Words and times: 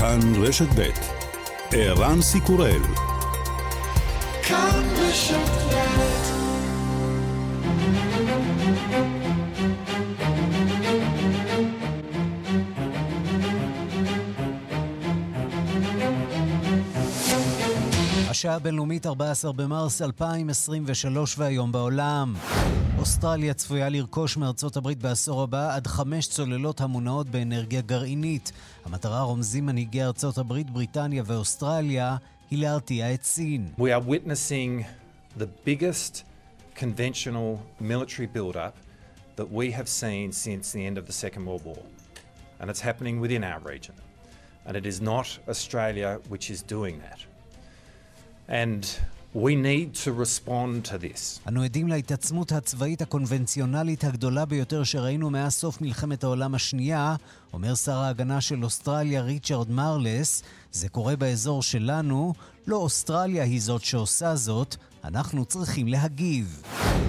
כאן 0.00 0.18
רשת 0.42 0.68
ב' 0.76 0.90
ערן 1.72 2.22
סיקורל 2.22 2.82
כאן 4.42 4.82
רשת 4.96 5.58
השעה 18.30 18.54
הבינלאומית 18.54 19.06
14 19.06 19.52
במרס 19.52 20.02
2023 20.02 21.38
והיום 21.38 21.72
בעולם. 21.72 22.34
אוסטרליה 22.98 23.54
צפויה 23.54 23.88
לרכוש 23.88 24.36
מארצות 24.36 24.76
הברית 24.76 24.98
בעשור 24.98 25.42
הבא 25.42 25.74
עד 25.74 25.86
חמש 25.86 26.28
צוללות 26.28 26.80
המונעות 26.80 27.28
באנרגיה 27.28 27.80
גרעינית. 27.80 28.52
המטרה, 28.84 29.20
רומזים 29.20 29.66
מנהיגי 29.66 30.02
ארצות 30.02 30.38
הברית, 30.38 30.70
בריטניה 30.70 31.22
ואוסטרליה, 31.26 32.16
היא 32.50 32.58
להרתיע 32.58 33.14
את 33.14 33.24
סין. 33.24 33.72
We 33.78 33.82
are 33.82 34.08
witnessing 34.08 34.84
the 35.38 35.46
biggest 35.66 36.22
conventional 36.76 37.58
military 37.80 38.26
build-up 38.26 38.74
that 39.36 39.50
we 39.52 39.70
have 39.70 39.88
seen 39.88 40.32
since 40.32 40.72
the 40.72 40.86
end 40.86 40.98
of 40.98 41.06
the 41.06 41.12
Second 41.12 41.44
World 41.46 41.64
War. 41.64 41.82
And 42.60 42.70
it's 42.70 42.80
happening 42.80 43.20
within 43.20 43.44
our 43.44 43.60
region. 43.72 43.94
And 44.66 44.76
it 44.76 44.86
is 44.86 45.00
not 45.00 45.26
Australia 45.48 46.10
which 46.32 46.50
is 46.50 46.60
doing 46.76 46.96
that. 47.06 47.20
And 48.48 48.82
We 49.34 49.54
need 49.54 49.94
to 50.04 50.10
respond 50.10 50.88
to 50.90 50.92
this. 50.92 51.40
אנו 51.48 51.62
עדים 51.62 51.88
להתעצמות 51.88 52.52
הצבאית 52.52 53.02
הקונבנציונלית 53.02 54.04
הגדולה 54.04 54.44
ביותר 54.44 54.84
שראינו 54.84 55.30
מאז 55.30 55.52
סוף 55.52 55.80
מלחמת 55.80 56.24
העולם 56.24 56.54
השנייה, 56.54 57.16
אומר 57.52 57.74
שר 57.74 57.96
ההגנה 57.96 58.40
של 58.40 58.64
אוסטרליה 58.64 59.22
ריצ'רד 59.22 59.70
מרלס, 59.70 60.42
זה 60.72 60.88
קורה 60.88 61.16
באזור 61.16 61.62
שלנו, 61.62 62.34
לא 62.66 62.76
אוסטרליה 62.76 63.44
היא 63.44 63.60
זאת 63.60 63.84
שעושה 63.84 64.36
זאת, 64.36 64.76
אנחנו 65.04 65.44
צריכים 65.44 65.88
להגיב. 65.88 66.62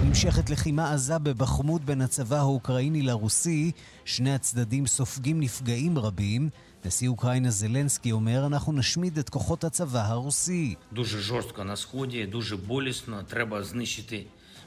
נמשכת 0.04 0.50
לחימה 0.50 0.92
עזה 0.92 1.18
בבחמות 1.18 1.84
בין 1.84 2.00
הצבא 2.00 2.38
האוקראיני 2.38 3.02
לרוסי, 3.02 3.70
שני 4.04 4.34
הצדדים 4.34 4.86
סופגים 4.86 5.40
נפגעים 5.40 5.98
רבים. 5.98 6.48
נשיא 6.84 7.08
אוקראינה 7.08 7.50
זלנסקי 7.50 8.12
אומר, 8.12 8.46
אנחנו 8.46 8.72
נשמיד 8.72 9.18
את 9.18 9.28
כוחות 9.28 9.64
הצבא 9.64 10.06
הרוסי. 10.06 10.74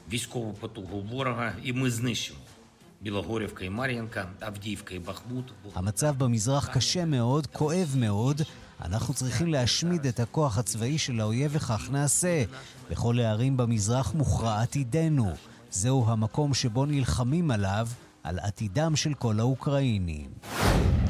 військову 0.08 0.52
потугу 0.60 1.02
ворога, 1.10 1.52
і 1.62 1.72
ми 1.72 1.90
знищимо. 1.90 2.38
בילוגורבקה, 3.02 3.68
מריאנקה, 3.68 4.24
אבדיבקה, 4.42 4.94
בחמוט. 4.98 5.50
המצב 5.74 6.14
במזרח 6.18 6.68
קשה 6.68 7.04
מאוד, 7.04 7.46
כואב 7.46 7.94
מאוד. 7.98 8.42
אנחנו 8.80 9.14
צריכים 9.14 9.48
להשמיד 9.48 10.06
את 10.06 10.20
הכוח 10.20 10.58
הצבאי 10.58 10.98
של 10.98 11.20
האויב 11.20 11.50
וכך 11.54 11.88
נעשה. 11.90 12.44
בכל 12.90 13.18
הערים 13.18 13.56
במזרח 13.56 14.14
מוכרע 14.14 14.62
עתידנו. 14.62 15.32
זהו 15.70 16.04
המקום 16.08 16.54
שבו 16.54 16.86
נלחמים 16.86 17.50
עליו, 17.50 17.88
על 18.24 18.38
עתידם 18.38 18.96
של 18.96 19.14
כל 19.14 19.40
האוקראינים. 19.40 20.30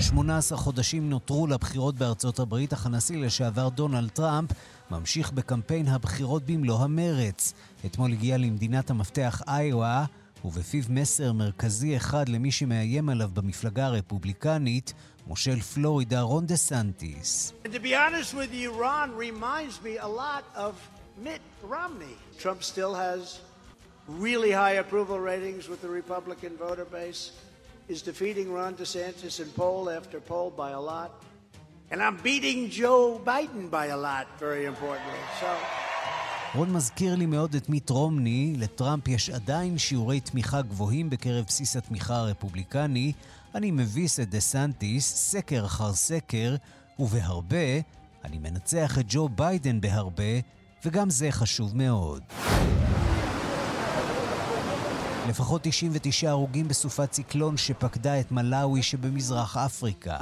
18 0.00 0.58
חודשים 0.58 1.10
נותרו 1.10 1.46
לבחירות 1.46 1.94
בארצות 1.94 2.38
הברית, 2.38 2.72
אך 2.72 2.86
הנשיא 2.86 3.18
לשעבר 3.18 3.68
דונלד 3.68 4.10
טראמפ 4.10 4.50
ממשיך 4.90 5.32
בקמפיין 5.32 5.88
הבחירות 5.88 6.42
במלוא 6.46 6.78
המרץ. 6.80 7.54
אתמול 7.86 8.12
הגיע 8.12 8.36
למדינת 8.36 8.90
המפתח 8.90 9.42
איואה, 9.48 10.04
ובפיו 10.44 10.82
מסר 10.88 11.32
מרכזי 11.32 11.96
אחד 11.96 12.28
למי 12.28 12.52
שמאיים 12.52 13.08
עליו 13.08 13.30
במפלגה 13.34 13.86
הרפובליקנית, 13.86 14.92
מושל 15.26 15.60
פלורידה 15.60 16.20
רון 16.20 16.46
דה 16.46 16.56
סנטיס. 16.56 17.52
Trump 22.42 22.62
still 22.62 22.94
has 22.94 23.53
really 24.08 24.50
high 24.50 24.76
approval 24.84 25.18
ratings 25.18 25.68
with 25.68 25.80
the 25.82 25.88
Republican 25.88 26.56
voter 26.56 26.84
base. 26.84 27.32
is 27.88 28.00
defeating 28.02 28.52
Ron 28.52 28.74
DeSantis 28.74 29.40
in 29.40 29.48
poll 29.60 29.90
after 29.90 30.18
poll 30.20 30.50
by 30.50 30.70
a 30.70 30.80
lot. 30.80 31.10
And 31.90 32.02
I'm 32.02 32.16
beating 32.16 32.70
Joe 32.70 33.20
Biden 33.24 33.70
by 33.70 33.86
a 33.86 33.96
lot, 33.96 34.26
very 34.40 34.64
importantly. 34.64 35.24
So... 35.40 35.46
רון 36.54 36.72
מזכיר 36.72 37.14
לי 37.14 37.26
מאוד 37.26 37.54
את 37.54 37.68
מיט 37.68 37.90
רומני, 37.90 38.54
לטראמפ 38.58 39.08
יש 39.08 39.30
עדיין 39.30 39.78
שיעורי 39.78 40.20
תמיכה 40.20 40.62
גבוהים 40.62 41.10
בקרב 41.10 41.44
בסיס 41.44 41.76
התמיכה 41.76 42.16
הרפובליקני. 42.16 43.12
אני 43.54 43.70
מביס 43.70 44.20
את 44.20 44.30
דה 44.30 44.40
סנטיס, 44.40 45.14
סקר 45.14 45.64
אחר 45.64 45.92
סקר, 45.92 46.56
ובהרבה, 46.98 47.80
אני 48.24 48.38
מנצח 48.38 48.98
את 48.98 49.04
ג'ו 49.08 49.28
ביידן 49.28 49.80
בהרבה, 49.80 50.40
וגם 50.84 51.10
זה 51.10 51.30
חשוב 51.30 51.76
מאוד. 51.76 52.22
לפחות 55.28 55.60
99 55.64 56.30
הרוגים 56.30 56.68
בסופת 56.68 57.10
ציקלון 57.10 57.56
שפקדה 57.56 58.20
את 58.20 58.32
מלאווי 58.32 58.82
שבמזרח 58.82 59.56
אפריקה. 59.56 60.16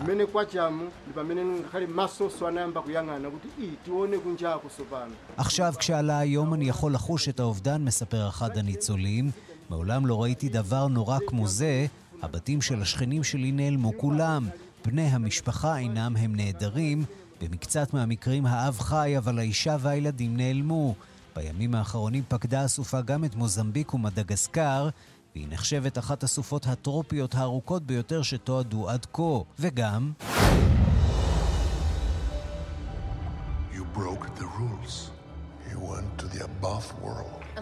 עכשיו 5.36 5.74
כשעלה 5.78 6.18
היום 6.18 6.54
אני 6.54 6.68
יכול 6.68 6.94
לחוש 6.94 7.28
את 7.28 7.40
האובדן, 7.40 7.84
מספר 7.84 8.28
אחד 8.28 8.58
הניצולים. 8.58 9.30
מעולם 9.70 10.06
לא 10.06 10.22
ראיתי 10.22 10.48
דבר 10.48 10.88
נורא 10.88 11.18
כמו 11.26 11.46
זה. 11.46 11.86
הבתים 12.22 12.62
של 12.62 12.82
השכנים 12.82 13.24
שלי 13.24 13.52
נעלמו 13.52 13.92
כולם. 13.96 14.48
בני 14.84 15.06
המשפחה 15.06 15.78
אינם 15.78 16.16
הם 16.16 16.36
נעדרים. 16.36 17.04
במקצת 17.40 17.94
מהמקרים 17.94 18.46
האב 18.46 18.78
חי, 18.78 19.14
אבל 19.18 19.38
האישה 19.38 19.76
והילדים 19.80 20.36
נעלמו. 20.36 20.94
בימים 21.36 21.74
האחרונים 21.74 22.22
פקדה 22.28 22.62
הסופה 22.62 23.00
גם 23.00 23.24
את 23.24 23.34
מוזמביק 23.34 23.94
ומדגסקר, 23.94 24.88
והיא 25.34 25.46
נחשבת 25.50 25.98
אחת 25.98 26.22
הסופות 26.22 26.66
הטרופיות 26.66 27.34
הארוכות 27.34 27.82
ביותר 27.82 28.22
שתועדו 28.22 28.90
עד 28.90 29.06
כה, 29.12 29.38
וגם... 29.58 30.12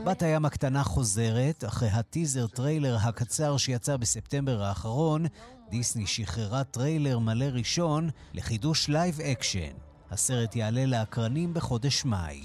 בת 0.05 0.23
הים 0.23 0.45
הקטנה 0.45 0.85
חוזרת, 0.85 1.65
אחרי 1.65 1.89
ה 1.89 1.97
teaser 1.97 2.47
trailer 2.47 2.97
הקצר 3.03 3.57
שיצא 3.57 3.97
בספטמבר 3.97 4.63
האחרון, 4.63 5.27
דיסני 5.71 6.07
שחררה 6.07 6.65
טריילר 6.65 7.19
מלא 7.19 7.45
ראשון 7.45 8.11
לחידוש 8.35 8.89
live 8.89 9.21
action. 9.21 9.73
הסרט 10.11 10.57
יעלה 10.57 10.87
לאקרנים 10.87 11.55
בחודש 11.55 12.05
מאי. 12.05 12.43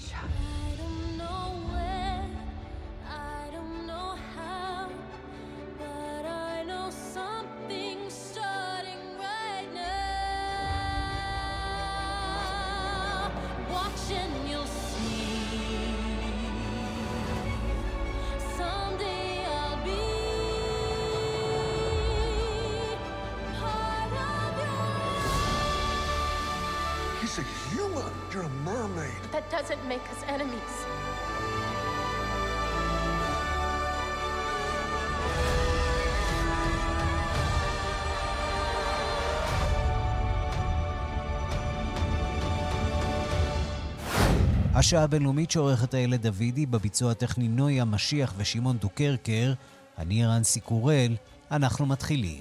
השעה 44.74 45.02
הבינלאומית 45.02 45.50
שעורכת 45.50 45.94
הילד 45.94 46.26
דוידי, 46.26 46.66
בביצוע 46.66 47.10
הטכני 47.10 47.48
נויה 47.48 47.84
משיח 47.84 48.34
ושמעון 48.36 48.76
דוקרקר, 48.76 49.52
אני 49.98 50.24
ערן 50.24 50.44
סיקורל, 50.44 51.16
אנחנו 51.50 51.86
מתחילים. 51.86 52.40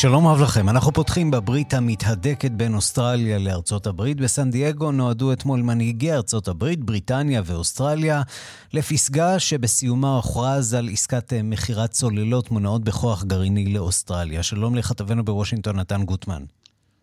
שלום 0.00 0.26
רב 0.26 0.40
לכם, 0.40 0.68
אנחנו 0.68 0.92
פותחים 0.92 1.30
בברית 1.30 1.74
המתהדקת 1.74 2.50
בין 2.50 2.74
אוסטרליה 2.74 3.38
לארצות 3.38 3.86
הברית. 3.86 4.20
בסן 4.20 4.50
דייגו 4.50 4.92
נועדו 4.92 5.32
אתמול 5.32 5.62
מנהיגי 5.62 6.12
ארצות 6.12 6.48
הברית, 6.48 6.84
בריטניה 6.84 7.42
ואוסטרליה 7.44 8.22
לפסגה 8.72 9.38
שבסיומה 9.38 10.14
הוכרז 10.16 10.74
על 10.74 10.88
עסקת 10.92 11.32
אה, 11.32 11.42
מכירת 11.42 11.90
צוללות 11.90 12.50
מונעות 12.50 12.84
בכוח 12.84 13.24
גרעיני 13.24 13.74
לאוסטרליה. 13.74 14.42
שלום 14.42 14.74
לכתבנו 14.74 15.24
בוושינגטון, 15.24 15.76
נתן 15.76 16.04
גוטמן. 16.04 16.42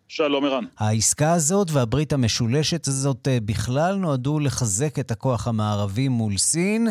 שלום 0.08 0.46
ערן. 0.46 0.64
העסקה 0.78 1.34
הזאת 1.34 1.72
והברית 1.72 2.14
המשולשת 2.14 2.88
הזאת 2.88 3.28
אה, 3.28 3.38
בכלל 3.46 3.96
נועדו 3.96 4.40
לחזק 4.40 5.00
את 5.00 5.12
הכוח 5.12 5.48
המערבי 5.48 6.08
מול 6.08 6.38
סין, 6.38 6.88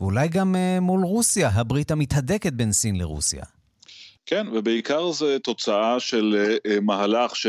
ואולי 0.00 0.28
גם 0.28 0.56
אה, 0.56 0.80
מול 0.80 1.04
רוסיה, 1.04 1.48
הברית 1.48 1.90
המתהדקת 1.90 2.52
בין 2.52 2.72
סין 2.72 2.96
לרוסיה. 2.96 3.42
כן, 4.26 4.46
ובעיקר 4.52 5.10
זה 5.10 5.38
תוצאה 5.38 6.00
של 6.00 6.56
אה, 6.66 6.80
מהלך 6.80 7.36
ש... 7.36 7.46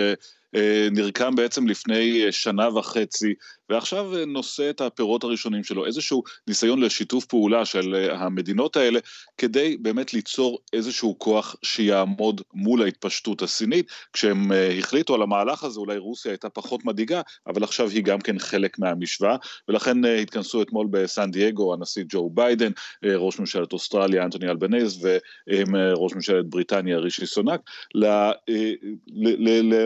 נרקם 0.91 1.35
בעצם 1.35 1.67
לפני 1.67 2.31
שנה 2.31 2.77
וחצי 2.77 3.33
ועכשיו 3.73 4.15
אה, 4.15 4.25
נושא 4.25 4.69
את 4.69 4.81
הפירות 4.81 5.23
הראשונים 5.23 5.63
שלו, 5.63 5.85
איזשהו 5.85 6.23
ניסיון 6.47 6.81
לשיתוף 6.81 7.25
פעולה 7.25 7.65
של 7.65 7.95
אה, 7.95 8.15
המדינות 8.15 8.75
האלה, 8.75 8.99
כדי 9.37 9.77
באמת 9.77 10.13
ליצור 10.13 10.59
איזשהו 10.73 11.19
כוח 11.19 11.55
שיעמוד 11.63 12.41
מול 12.53 12.81
ההתפשטות 12.81 13.41
הסינית. 13.41 13.87
כשהם 14.13 14.51
אה, 14.51 14.77
החליטו 14.79 15.15
על 15.15 15.21
המהלך 15.21 15.63
הזה, 15.63 15.79
אולי 15.79 15.97
רוסיה 15.97 16.31
הייתה 16.31 16.49
פחות 16.49 16.85
מדאיגה, 16.85 17.21
אבל 17.47 17.63
עכשיו 17.63 17.89
היא 17.89 18.03
גם 18.03 18.21
כן 18.21 18.39
חלק 18.39 18.79
מהמשוואה, 18.79 19.35
ולכן 19.67 20.05
התכנסו 20.05 20.61
אתמול 20.61 20.87
בסן 20.91 21.31
דייגו 21.31 21.73
הנשיא 21.73 22.03
ג'ו 22.09 22.29
ביידן, 22.29 22.71
ראש 23.05 23.39
ממשלת 23.39 23.73
אוסטרליה 23.73 24.23
אנטוני 24.23 24.49
אלבנז 24.49 25.05
וראש 25.05 26.13
ממשלת 26.13 26.45
בריטניה 26.45 26.97
רישי 26.97 27.25
סונאק, 27.25 27.61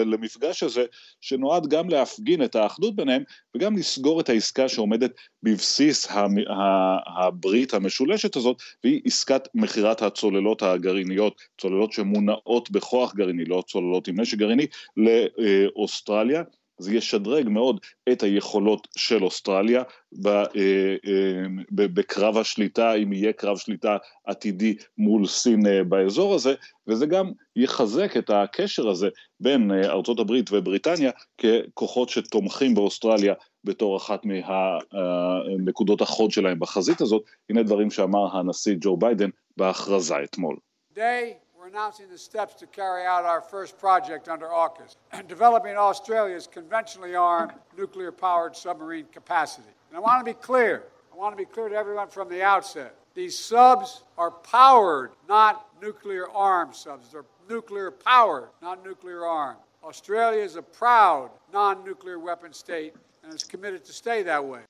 למפגש 0.05 0.63
הזה, 0.63 0.85
שנועד 1.21 1.67
גם 1.67 1.89
להפגין 1.89 2.43
את 2.43 2.55
האחדות 2.55 2.95
ביניהם, 2.95 3.23
וגם 3.55 3.76
לסגור 3.77 4.21
את 4.21 4.29
העסקה 4.29 4.69
שעומדת 4.69 5.11
בבסיס 5.43 6.07
הברית 7.17 7.73
המשולשת 7.73 8.35
הזאת, 8.35 8.57
והיא 8.83 9.01
עסקת 9.05 9.47
מכירת 9.55 10.01
הצוללות 10.01 10.63
הגרעיניות, 10.63 11.41
צוללות 11.61 11.91
שמונעות 11.93 12.71
בכוח 12.71 13.15
גרעיני, 13.15 13.45
לא 13.45 13.63
צוללות 13.67 14.07
עם 14.07 14.19
נשק 14.19 14.37
גרעיני, 14.37 14.65
לאוסטרליה. 14.97 16.43
זה 16.79 16.95
ישדרג 16.95 17.49
מאוד 17.49 17.79
את 18.11 18.23
היכולות 18.23 18.87
של 18.97 19.23
אוסטרליה 19.23 19.83
אה, 20.25 20.43
אה, 20.55 21.45
בקרב 21.71 22.37
השליטה, 22.37 22.93
אם 22.93 23.13
יהיה 23.13 23.33
קרב 23.33 23.57
שליטה 23.57 23.97
עתידי 24.25 24.75
מול 24.97 25.27
סין 25.27 25.67
אה, 25.67 25.83
באזור 25.83 26.35
הזה, 26.35 26.53
וזה 26.87 27.05
גם 27.05 27.31
יחזק 27.55 28.17
את 28.17 28.29
הקשר 28.29 28.89
הזה 28.89 29.09
בין 29.39 29.71
ארצות 29.71 30.19
הברית 30.19 30.49
ובריטניה 30.51 31.11
ככוחות 31.37 32.09
שתומכים 32.09 32.75
באוסטרליה 32.75 33.33
בתור 33.66 33.96
אחת 33.96 34.20
מהנקודות 34.24 36.00
החוד 36.00 36.30
שלהם 36.30 36.58
בחזית 36.58 37.00
הזאת. 37.00 37.22
הנה 37.50 37.62
דברים 37.62 37.90
שאמר 37.90 38.36
הנשיא 38.36 38.74
ג'ו 38.80 38.96
ביידן 38.96 39.30
בהכרזה 39.56 40.22
אתמול. 40.24 40.56
Today, 40.94 41.36
we're 41.56 41.68
announcing 41.68 42.08
the 42.10 42.18
steps 42.18 42.54
to 42.54 42.66
carry 42.66 43.04
out 43.06 43.24
our 43.24 43.40
first 43.40 43.78
project 43.78 44.28
under 44.28 44.48
AUKUS, 44.48 44.96
developing 45.26 45.74
Australia's 45.76 46.46
conventionally 46.46 47.14
armed 47.14 47.52
nuclear 47.78 48.12
powered 48.12 48.54
submarine 48.56 49.06
capacity. 49.12 49.72
And 49.88 49.96
I 49.96 50.00
want 50.00 50.18
to 50.22 50.24
be 50.24 50.38
clear, 50.50 50.82
I 51.12 51.16
want 51.16 51.32
to 51.36 51.40
be 51.44 51.50
clear 51.54 51.68
to 51.68 51.76
everyone 51.76 52.08
from 52.08 52.28
the 52.28 52.42
outset. 52.42 52.94
These 53.14 53.38
subs 53.38 54.02
are 54.18 54.30
powered, 54.30 55.10
not 55.28 55.66
nuclear 55.80 56.28
armed 56.30 56.74
subs. 56.74 57.12
They're 57.12 57.24
nuclear 57.48 57.90
powered, 57.90 58.48
not 58.60 58.84
nuclear 58.84 59.24
armed. 59.24 59.60
Australia 59.84 60.42
is 60.42 60.56
a 60.56 60.62
proud 60.62 61.30
non 61.52 61.84
nuclear 61.84 62.18
weapon 62.18 62.52
state 62.52 62.94
and 63.27 63.35
is 63.35 63.43
committed 63.43 63.83
to 63.83 63.91
stay 63.91 64.23
that 64.23 64.43
way. 64.45 64.61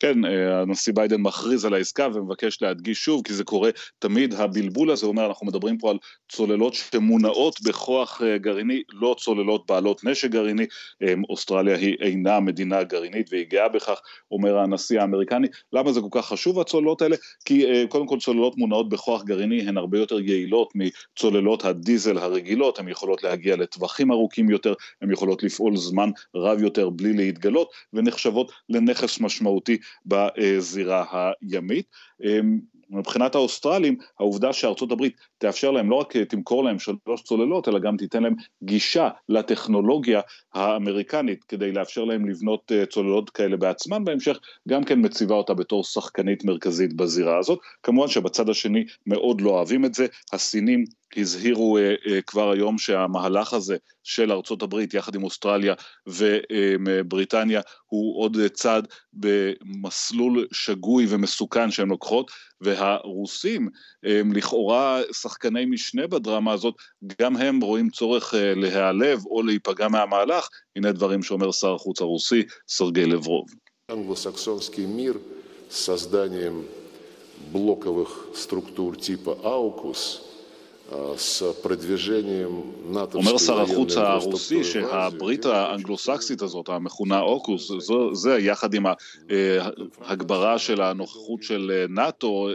כן, 0.00 0.24
אה, 0.24 0.60
הנשיא 0.60 0.92
ביידן 0.92 1.20
מכריז 1.20 1.64
על 1.64 1.74
העסקה 1.74 2.08
ומבקש 2.14 2.62
להדגיש 2.62 2.98
שוב, 2.98 3.22
כי 3.24 3.34
זה 3.34 3.44
קורה 3.44 3.70
תמיד, 3.98 4.34
הבלבול 4.34 4.90
הזה 4.90 5.06
אומר, 5.06 5.26
אנחנו 5.26 5.46
מדברים 5.46 5.78
פה 5.78 5.90
על 5.90 5.98
צוללות 6.32 6.74
שמונעות 6.74 7.60
בכוח 7.64 8.22
אה, 8.22 8.38
גרעיני, 8.38 8.82
לא 8.92 9.16
צוללות 9.18 9.66
בעלות 9.66 10.04
נשק 10.04 10.30
גרעיני, 10.30 10.66
אה, 11.02 11.14
אוסטרליה 11.30 11.76
היא 11.76 11.96
אינה 12.00 12.40
מדינה 12.40 12.82
גרעינית 12.82 13.26
והיא 13.32 13.46
גאה 13.48 13.68
בכך, 13.68 14.00
אומר 14.30 14.58
הנשיא 14.58 15.00
האמריקני. 15.00 15.46
למה 15.72 15.92
זה 15.92 16.00
כל 16.00 16.08
כך 16.20 16.26
חשוב 16.26 16.60
הצוללות 16.60 17.02
האלה? 17.02 17.16
כי 17.44 17.64
קודם 17.88 18.06
כל 18.06 18.18
צוללות 18.18 18.56
מונעות 18.56 18.88
בכוח 18.88 19.24
גרעיני 19.24 19.60
הן 19.60 19.76
הרבה 19.76 19.98
יותר 19.98 20.20
יעילות 20.20 20.72
מצוללות 20.74 21.64
הדיזל 21.64 22.18
הרגילות, 22.18 22.78
הן 22.78 22.88
יכולות 22.88 23.22
להגיע 23.22 23.56
לטווחים 23.56 24.12
ארוכים 24.12 24.50
יותר, 24.50 24.74
הן 25.02 25.12
יכולות 25.12 25.42
לפעול 25.42 25.76
זמן 25.76 26.10
רב 26.36 26.62
יותר 26.62 26.90
בלי 26.90 27.12
להתגלות, 27.12 27.70
ונחשבות 27.92 28.52
לנכס 28.68 29.20
משמעותי 29.20 29.55
בזירה 30.06 31.04
הימית. 31.42 31.86
אמ, 32.24 32.60
מבחינת 32.90 33.34
האוסטרלים, 33.34 33.96
העובדה 34.18 34.52
שארצות 34.52 34.92
הברית 34.92 35.16
תאפשר 35.38 35.70
להם, 35.70 35.90
לא 35.90 35.94
רק 35.94 36.16
תמכור 36.16 36.64
להם 36.64 36.78
שלוש 36.78 37.22
צוללות, 37.22 37.68
אלא 37.68 37.78
גם 37.78 37.96
תיתן 37.96 38.22
להם 38.22 38.34
גישה 38.62 39.08
לטכנולוגיה 39.28 40.20
האמריקנית 40.54 41.44
כדי 41.44 41.72
לאפשר 41.72 42.04
להם 42.04 42.28
לבנות 42.28 42.72
אה, 42.72 42.86
צוללות 42.86 43.30
כאלה 43.30 43.56
בעצמן 43.56 44.04
בהמשך, 44.04 44.38
גם 44.68 44.84
כן 44.84 45.04
מציבה 45.04 45.34
אותה 45.34 45.54
בתור 45.54 45.84
שחקנית 45.84 46.44
מרכזית 46.44 46.96
בזירה 46.96 47.38
הזאת. 47.38 47.58
כמובן 47.82 48.08
שבצד 48.08 48.48
השני 48.48 48.84
מאוד 49.06 49.40
לא 49.40 49.50
אוהבים 49.50 49.84
את 49.84 49.94
זה, 49.94 50.06
הסינים 50.32 50.84
הזהירו 51.16 51.78
uh, 51.78 52.06
uh, 52.06 52.10
כבר 52.26 52.50
היום 52.50 52.78
שהמהלך 52.78 53.52
הזה 53.52 53.76
של 54.04 54.32
ארצות 54.32 54.62
הברית 54.62 54.94
יחד 54.94 55.14
עם 55.14 55.24
אוסטרליה 55.24 55.74
ובריטניה 56.06 57.60
הוא 57.86 58.22
עוד 58.22 58.36
צעד 58.52 58.88
במסלול 59.12 60.46
שגוי 60.52 61.06
ומסוכן 61.08 61.70
שהן 61.70 61.88
לוקחות 61.88 62.30
והרוסים 62.60 63.68
הם 64.02 64.32
לכאורה 64.32 65.00
שחקני 65.25 65.65
משנה 65.65 66.07
בדרמה 66.07 66.53
הזאת, 66.53 66.75
גם 67.21 67.37
הם 67.37 67.61
רואים 67.61 67.89
צורך 67.89 68.33
uh, 68.33 68.37
להיעלב 68.55 69.25
או 69.25 69.43
להיפגע 69.43 69.87
מהמהלך, 69.87 70.47
הנה 70.75 70.91
דברים 70.91 71.23
שאומר 71.23 71.51
שר 71.51 71.73
החוץ 71.75 72.01
הרוסי 72.01 72.43
סרגי 72.67 73.05
לברוב. 73.05 73.45
англосаксонский 73.91 74.85
мир 74.85 75.19
с 75.69 75.77
созданием 75.85 76.65
блоковых 77.51 78.27
структур 78.33 78.95
типа 78.95 79.31
AUKUS – 79.43 80.34
אומר 83.14 83.38
שר 83.38 83.60
החוץ 83.60 83.96
הרוסי 83.96 84.64
שהברית 84.64 85.46
האנגלוסקסית 85.46 86.42
הזאת, 86.42 86.68
המכונה 86.68 87.20
אוקוס, 87.20 87.70
זה 88.12 88.38
יחד 88.38 88.74
עם 88.74 88.84
ההגברה 90.00 90.58
של 90.58 90.80
הנוכחות 90.80 91.42
של 91.42 91.86
נאט"ו, 91.88 92.48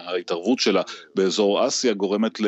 ההתערבות 0.00 0.58
שלה 0.58 0.82
באזור 1.14 1.66
אסיה 1.66 1.94
גורמת 1.94 2.40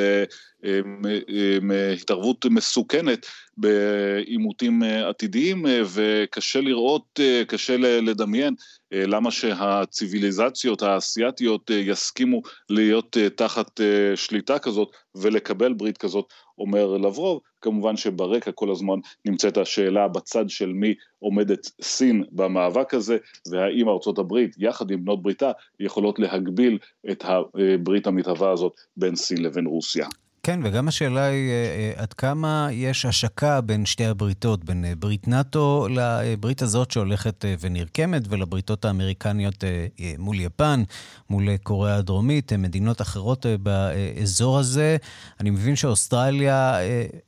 להתערבות 1.63 2.47
מסוכנת 2.47 3.27
בעימותים 3.57 4.83
עתידיים 4.83 5.65
וקשה 5.95 6.61
לראות, 6.61 7.21
קשה 7.47 7.77
לדמיין 7.77 8.55
אה, 8.93 9.07
למה 9.07 9.31
שהציוויליזציות 9.31 10.83
האסייתיות 10.83 11.71
אה, 11.71 11.77
יסכימו 11.77 12.43
להיות 12.71 13.17
אה, 13.17 13.31
תחת 13.31 13.81
שליטה 14.15 14.59
כזאת 14.59 14.89
ולקבל 15.15 15.73
ברית 15.73 15.99
כזאת, 15.99 16.33
אומר 16.59 16.87
לברוב. 16.87 17.41
כמובן 17.61 17.97
שברקע 17.97 18.53
כל 18.53 18.71
הזמן 18.71 18.99
נמצאת 19.25 19.57
השאלה 19.57 20.09
בצד 20.09 20.49
של 20.49 20.73
מי 20.73 20.95
עומדת 21.19 21.71
סין 21.83 22.25
במאבק 22.33 22.95
הזה, 22.95 23.17
והאם 23.51 23.89
ארצות 23.89 24.19
הברית, 24.19 24.55
יחד 24.59 24.91
עם 24.91 25.05
בנות 25.05 25.23
בריתה, 25.23 25.53
יכולות 25.81 26.19
להגביל 26.19 26.79
את 27.11 27.25
הברית 27.25 28.07
המתהווה 28.07 28.53
הזאת 28.53 28.73
בין 28.97 29.17
סין 29.17 29.43
לבין 29.43 29.67
רוסיה. 29.67 30.07
כן, 30.43 30.61
וגם 30.65 30.89
השאלה 30.89 31.25
היא 31.25 31.51
אה, 31.51 31.55
אה, 31.55 32.03
עד 32.03 32.13
כמה 32.13 32.69
יש 32.73 33.05
השקה 33.05 33.61
בין 33.61 33.87
שתי 33.87 34.05
הבריתות, 34.05 34.65
בין 34.65 34.85
אה, 34.85 34.93
ברית 34.99 35.29
נאט"ו 35.29 35.89
לברית 35.91 36.63
הזאת 36.63 36.91
שהולכת 36.91 37.45
ונרקמת, 37.61 38.23
ולבריתות 38.29 38.85
האמריקניות 38.85 39.65
מול 40.19 40.41
יפן, 40.41 40.83
מול 41.31 41.57
קוריאה 41.57 41.97
הדרומית, 41.97 42.53
מדינות 42.53 43.01
אחרות 43.01 43.47
באזור 43.63 44.59
הזה. 44.59 44.97
אני 45.41 45.51
מבין 45.51 45.77
שאוסטרליה 45.77 46.79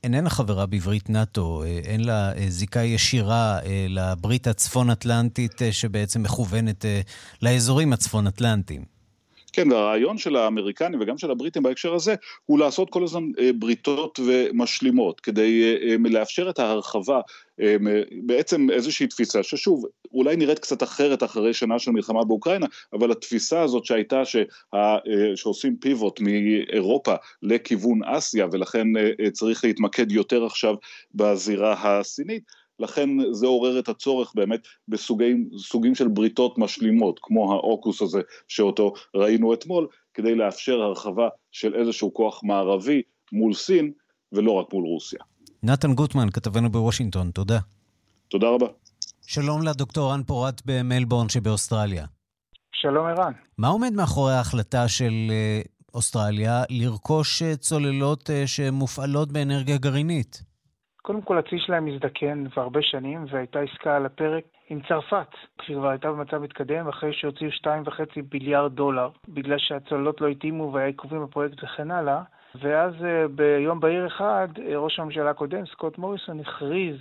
איננה 0.05 0.31
חברה 0.31 0.67
בברית 0.67 1.11
נאט"ו, 1.11 1.65
אין 1.65 2.05
לה 2.05 2.33
זיקה 2.49 2.81
ישירה 2.81 3.59
לברית 3.89 4.47
הצפון-אטלנטית 4.47 5.61
שבעצם 5.71 6.23
מכוונת 6.23 6.85
לאזורים 7.43 7.93
הצפון-אטלנטיים. 7.93 9.02
כן, 9.53 9.73
והרעיון 9.73 10.19
של 10.19 10.37
האמריקנים 10.37 11.01
וגם 11.01 11.19
של 11.19 11.31
הבריטים 11.31 11.63
בהקשר 11.63 11.95
הזה, 11.95 12.15
הוא 12.47 12.59
לעשות 12.59 12.91
כל 12.91 13.05
הזמן 13.05 13.23
אה, 13.39 13.51
בריתות 13.55 14.21
ומשלימות, 14.27 15.21
כדי 15.21 15.63
אה, 15.63 15.89
אה, 15.89 16.11
לאפשר 16.11 16.51
את 16.51 16.59
ההרחבה, 16.59 17.21
בעצם 18.27 18.71
איזושהי 18.71 19.07
תפיסה, 19.07 19.43
ששוב, 19.43 19.85
אולי 20.13 20.37
נראית 20.37 20.59
קצת 20.59 20.83
אחרת 20.83 21.23
אחרי 21.23 21.55
שנה 21.55 21.79
של 21.79 21.91
מלחמה 21.91 22.25
באוקראינה, 22.25 22.67
אבל 22.93 23.13
התפיסה 23.13 23.63
הזאת 23.63 23.85
שהייתה 23.85 24.25
שה, 24.25 24.43
שעושים 25.37 25.77
פיבוט 25.77 26.21
מאירופה 26.21 27.15
לכיוון 27.43 28.05
אסיה, 28.05 28.47
ולכן 28.53 28.87
צריך 29.33 29.65
להתמקד 29.65 30.13
יותר 30.13 30.45
עכשיו 30.45 30.75
בזירה 31.15 31.75
הסינית, 31.79 32.43
לכן 32.83 33.09
זה 33.33 33.47
עורר 33.47 33.79
את 33.79 33.89
הצורך 33.89 34.33
באמת 34.35 34.61
בסוגים 34.89 35.95
של 35.95 36.09
בריתות 36.09 36.59
משלימות, 36.59 37.21
כמו 37.23 37.53
האוקוס 37.53 38.03
הזה 38.03 38.21
שאותו 38.49 38.93
ראינו 39.15 39.55
אתמול, 39.55 39.87
כדי 40.15 40.35
לאפשר 40.35 40.81
הרחבה 40.83 41.29
של 41.53 41.75
איזשהו 41.75 42.15
כוח 42.15 42.41
מערבי 42.45 43.03
מול 43.33 43.55
סין, 43.55 43.93
ולא 44.33 44.53
רק 44.53 44.73
מול 44.73 44.85
רוסיה. 44.85 45.21
נתן 45.63 45.95
גוטמן, 45.95 46.31
כתבנו 46.31 46.71
בוושינגטון, 46.71 47.31
תודה. 47.31 47.59
תודה 48.29 48.49
רבה. 48.49 48.67
שלום 49.27 49.63
לדוקטור 49.63 50.13
רן 50.13 50.23
פורט 50.23 50.63
במלבורן 50.65 51.29
שבאוסטרליה. 51.29 52.07
שלום 52.73 53.07
ערן. 53.07 53.33
מה 53.59 53.69
עומד 53.69 53.93
מאחורי 53.93 54.33
ההחלטה 54.33 54.89
של 54.89 55.13
אה, 55.31 55.61
אוסטרליה 55.95 56.63
לרכוש 56.71 57.43
אה, 57.43 57.57
צוללות 57.57 58.31
אה, 58.31 58.47
שמופעלות 58.47 59.33
באנרגיה 59.33 59.79
גרעינית? 59.79 60.52
קודם 61.03 61.23
כל, 61.23 61.39
הצי 61.39 61.59
שלהם 61.59 61.85
מזדקן 61.85 62.49
כבר 62.49 62.63
הרבה 62.63 62.83
שנים, 62.83 63.25
והייתה 63.31 63.61
עסקה 63.61 63.97
על 63.97 64.07
הפרק 64.07 64.45
עם 64.69 64.81
צרפת, 64.89 65.29
כשכבר 65.59 65.89
הייתה 65.89 66.13
במצב 66.13 66.39
מתקדם, 66.39 66.89
אחרי 66.89 67.13
שהוציאו 67.13 67.51
2.5 67.51 67.91
ביליארד 68.29 68.73
דולר, 68.73 69.09
בגלל 69.29 69.59
שהצוללות 69.59 70.21
לא 70.21 70.29
התאימו 70.29 70.73
והיה 70.73 70.87
עיכובים 70.87 71.25
בפרויקט 71.25 71.65
וכן 71.65 71.91
הלאה. 71.91 72.23
ואז 72.55 72.95
ביום 73.35 73.81
בהיר 73.81 74.07
אחד, 74.07 74.49
ראש 74.77 74.99
הממשלה 74.99 75.31
הקודם, 75.31 75.67
סקוט 75.67 75.99
מוריסון, 75.99 76.41
הכריז 76.41 76.97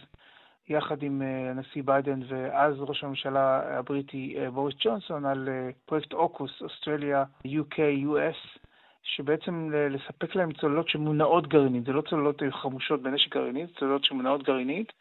יחד 0.69 1.03
עם 1.03 1.21
אה, 1.21 1.49
הנשיא 1.49 1.83
ביידן 1.85 2.19
ואז 2.27 2.75
ראש 2.79 3.03
הממשלה 3.03 3.61
הבריטי 3.77 4.35
אה, 4.37 4.51
בוריס 4.51 4.75
ג'ונסון 4.79 5.25
על 5.25 5.49
אה, 5.49 5.69
פרויקט 5.85 6.13
אוקוס, 6.13 6.61
אוסטרליה, 6.61 7.23
UK-US, 7.47 8.59
שבעצם 9.03 9.69
לספק 9.73 10.35
להם 10.35 10.53
צוללות 10.53 10.89
שמונעות 10.89 11.47
גרעינית, 11.47 11.85
זה 11.85 11.93
לא 11.93 12.01
צוללות 12.01 12.41
חמושות 12.51 13.01
בנשק 13.01 13.35
גרעינית, 13.35 13.67
זה 13.69 13.75
צוללות 13.75 14.03
שמונעות 14.03 14.43
גרעינית. 14.43 14.91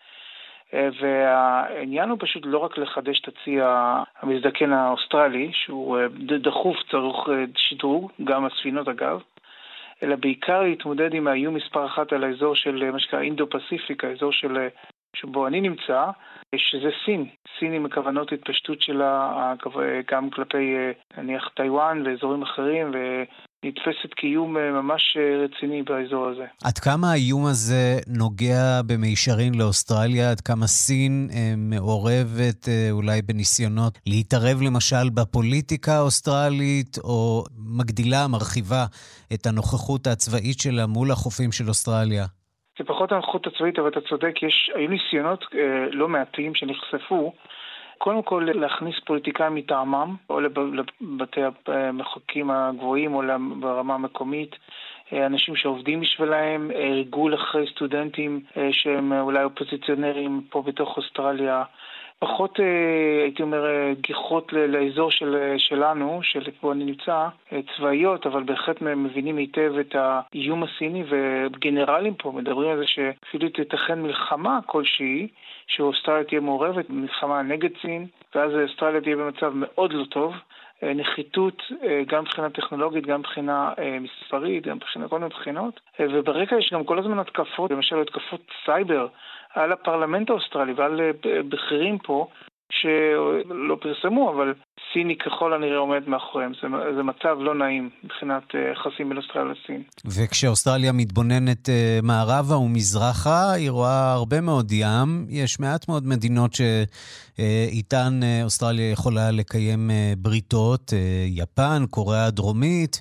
והעניין 0.73 2.11
הוא 2.11 2.19
פשוט 2.21 2.42
לא 2.47 2.59
רק 2.59 2.78
לחדש 2.78 3.21
את 3.21 3.28
הצי 3.28 3.59
המזדקן 4.23 4.73
האוסטרלי, 4.73 5.50
שהוא 5.52 5.99
דחוף, 6.19 6.76
צריך 6.90 7.16
שדרוג, 7.57 8.11
גם 8.25 8.45
הספינות 8.45 8.88
אגב, 8.88 9.21
אלא 10.02 10.16
בעיקר 10.16 10.62
להתמודד 10.62 11.14
עם 11.14 11.28
האיום 11.28 11.54
מספר 11.54 11.87
אחת 11.87 12.12
על 12.12 12.25
האזור 12.25 12.54
של 12.54 12.90
מה 12.90 12.99
שנקרא 13.00 13.21
אינדו-פסיפיק, 13.21 14.04
האזור 14.04 14.33
של 14.33 14.69
שבו 15.16 15.47
אני 15.47 15.61
נמצא, 15.61 16.07
שזה 16.57 16.90
סין. 17.04 17.26
סין 17.59 17.73
עם 17.73 17.88
כוונות 17.88 18.33
התפשטות 18.33 18.83
שלה 18.83 19.54
גם 20.11 20.30
כלפי 20.30 20.76
נניח 21.19 21.49
טיוואן 21.49 22.07
ואזורים 22.07 22.42
אחרים, 22.42 22.92
ונתפסת 23.64 24.14
כאיום 24.16 24.56
ממש 24.56 25.16
רציני 25.44 25.82
באזור 25.82 26.26
הזה. 26.28 26.46
עד 26.64 26.78
כמה 26.78 27.06
האיום 27.12 27.46
הזה 27.46 27.98
נוגע 28.18 28.80
במישרין 28.86 29.54
לאוסטרליה? 29.54 30.30
עד 30.30 30.40
כמה 30.40 30.66
סין 30.66 31.28
אה, 31.32 31.54
מעורבת 31.56 32.68
אה, 32.68 32.88
אולי 32.90 33.22
בניסיונות 33.22 33.98
להתערב 34.06 34.58
למשל 34.66 35.06
בפוליטיקה 35.14 35.92
האוסטרלית, 35.92 36.98
או 37.04 37.44
מגדילה, 37.78 38.28
מרחיבה 38.28 38.84
את 39.34 39.46
הנוכחות 39.46 40.06
הצבאית 40.06 40.58
שלה 40.58 40.86
מול 40.86 41.10
החופים 41.10 41.52
של 41.52 41.68
אוסטרליה? 41.68 42.24
זה 42.78 42.84
פחות 42.84 43.12
הנוכחות 43.12 43.46
הצבאית, 43.46 43.78
אבל 43.78 43.88
אתה 43.88 44.00
צודק, 44.08 44.34
יש, 44.42 44.70
היו 44.74 44.90
ניסיונות 44.90 45.44
אה, 45.54 45.86
לא 45.92 46.08
מעטים 46.08 46.54
שנחשפו, 46.54 47.32
קודם 48.02 48.23
כל 48.23 48.49
להכניס 48.54 48.95
פוליטיקאים 49.07 49.54
מטעמם, 49.54 50.16
או 50.30 50.40
לבתי 50.40 51.40
המחוקקים 51.66 52.50
הגבוהים, 52.50 53.14
או 53.14 53.23
ברמה 53.61 53.95
המקומית, 53.95 54.57
אה, 55.12 55.26
אנשים 55.26 55.57
שעובדים 55.57 56.00
בשבילהם, 56.00 56.71
אה, 56.71 56.92
ריגול 56.92 57.35
אחרי 57.35 57.66
סטודנטים 57.75 58.40
אה, 58.57 58.69
שהם 58.73 59.12
אולי 59.12 59.45
אופוזיציונרים 59.45 60.42
פה 60.50 60.62
בתוך 60.62 60.97
אוסטרליה. 60.97 61.62
פחות, 62.20 62.60
אה, 62.60 63.22
הייתי 63.22 63.42
אומר, 63.42 63.66
אה, 63.66 63.92
גיחות 64.00 64.52
לאזור 64.52 65.10
של, 65.10 65.36
אה, 65.36 65.58
שלנו, 65.58 66.20
שבו 66.22 66.72
אני 66.72 66.84
נמצא, 66.84 67.28
צבאיות, 67.76 68.26
אבל 68.26 68.42
בהחלט 68.42 68.82
מבינים 68.82 69.36
היטב 69.36 69.72
את 69.80 69.94
האיום 69.94 70.62
הסיני, 70.62 71.04
וגנרלים 71.08 72.14
פה 72.14 72.32
מדברים 72.32 72.70
על 72.70 72.78
זה 72.78 72.86
שאפילו 72.86 73.48
תתכן 73.48 74.02
מלחמה 74.02 74.58
כלשהי, 74.66 75.28
שאוסטרליה 75.66 76.24
תהיה 76.24 76.40
מעורבת 76.40 76.90
במלחמה 76.90 77.42
נגד 77.42 77.70
סין, 77.82 78.06
ואז 78.34 78.52
אוסטרליה 78.54 79.00
תהיה 79.00 79.16
במצב 79.16 79.52
מאוד 79.54 79.92
לא 79.92 80.04
טוב. 80.04 80.34
נחיתות 80.82 81.62
גם 82.06 82.22
מבחינה 82.22 82.50
טכנולוגית, 82.50 83.06
גם 83.06 83.20
מבחינה 83.20 83.72
מספרית, 84.00 84.66
גם 84.66 84.76
מבחינה 84.76 85.08
כל 85.08 85.18
מיני 85.18 85.30
בחינות. 85.30 85.80
וברקע 86.00 86.56
יש 86.56 86.70
גם 86.72 86.84
כל 86.84 86.99
הזמן 86.99 87.18
התקפות, 87.18 87.70
למשל 87.70 88.00
התקפות 88.00 88.40
סייבר 88.64 89.08
על 89.54 89.72
הפרלמנט 89.72 90.30
האוסטרלי 90.30 90.72
ועל 90.72 91.00
אה, 91.00 91.10
בכירים 91.49 91.99
פה, 91.99 92.26
שלא 92.70 93.76
פרסמו, 93.80 94.32
אבל 94.34 94.54
סיני 94.92 95.18
ככל 95.18 95.52
הנראה 95.54 95.78
עומד 95.78 96.08
מאחוריהם. 96.08 96.52
זה, 96.62 96.68
זה 96.96 97.02
מצב 97.02 97.36
לא 97.38 97.54
נעים 97.54 97.90
מבחינת 98.04 98.42
אה, 98.54 98.72
יחסים 98.72 99.08
בין 99.08 99.18
אוסטרליה 99.18 99.52
לסין. 99.52 99.82
וכשאוסטרליה 100.04 100.92
מתבוננת 100.92 101.68
אה, 101.68 101.98
מערבה 102.02 102.56
ומזרחה, 102.56 103.52
היא 103.52 103.70
רואה 103.70 104.12
הרבה 104.12 104.40
מאוד 104.40 104.72
ים. 104.72 105.26
יש 105.28 105.60
מעט 105.60 105.88
מאוד 105.88 106.06
מדינות 106.06 106.50
שאיתן 106.54 108.20
אוסטרליה 108.44 108.90
יכולה 108.90 109.30
לקיים 109.30 109.90
בריתות, 110.18 110.92
יפן, 111.26 111.82
קוריאה 111.90 112.26
הדרומית. 112.26 113.00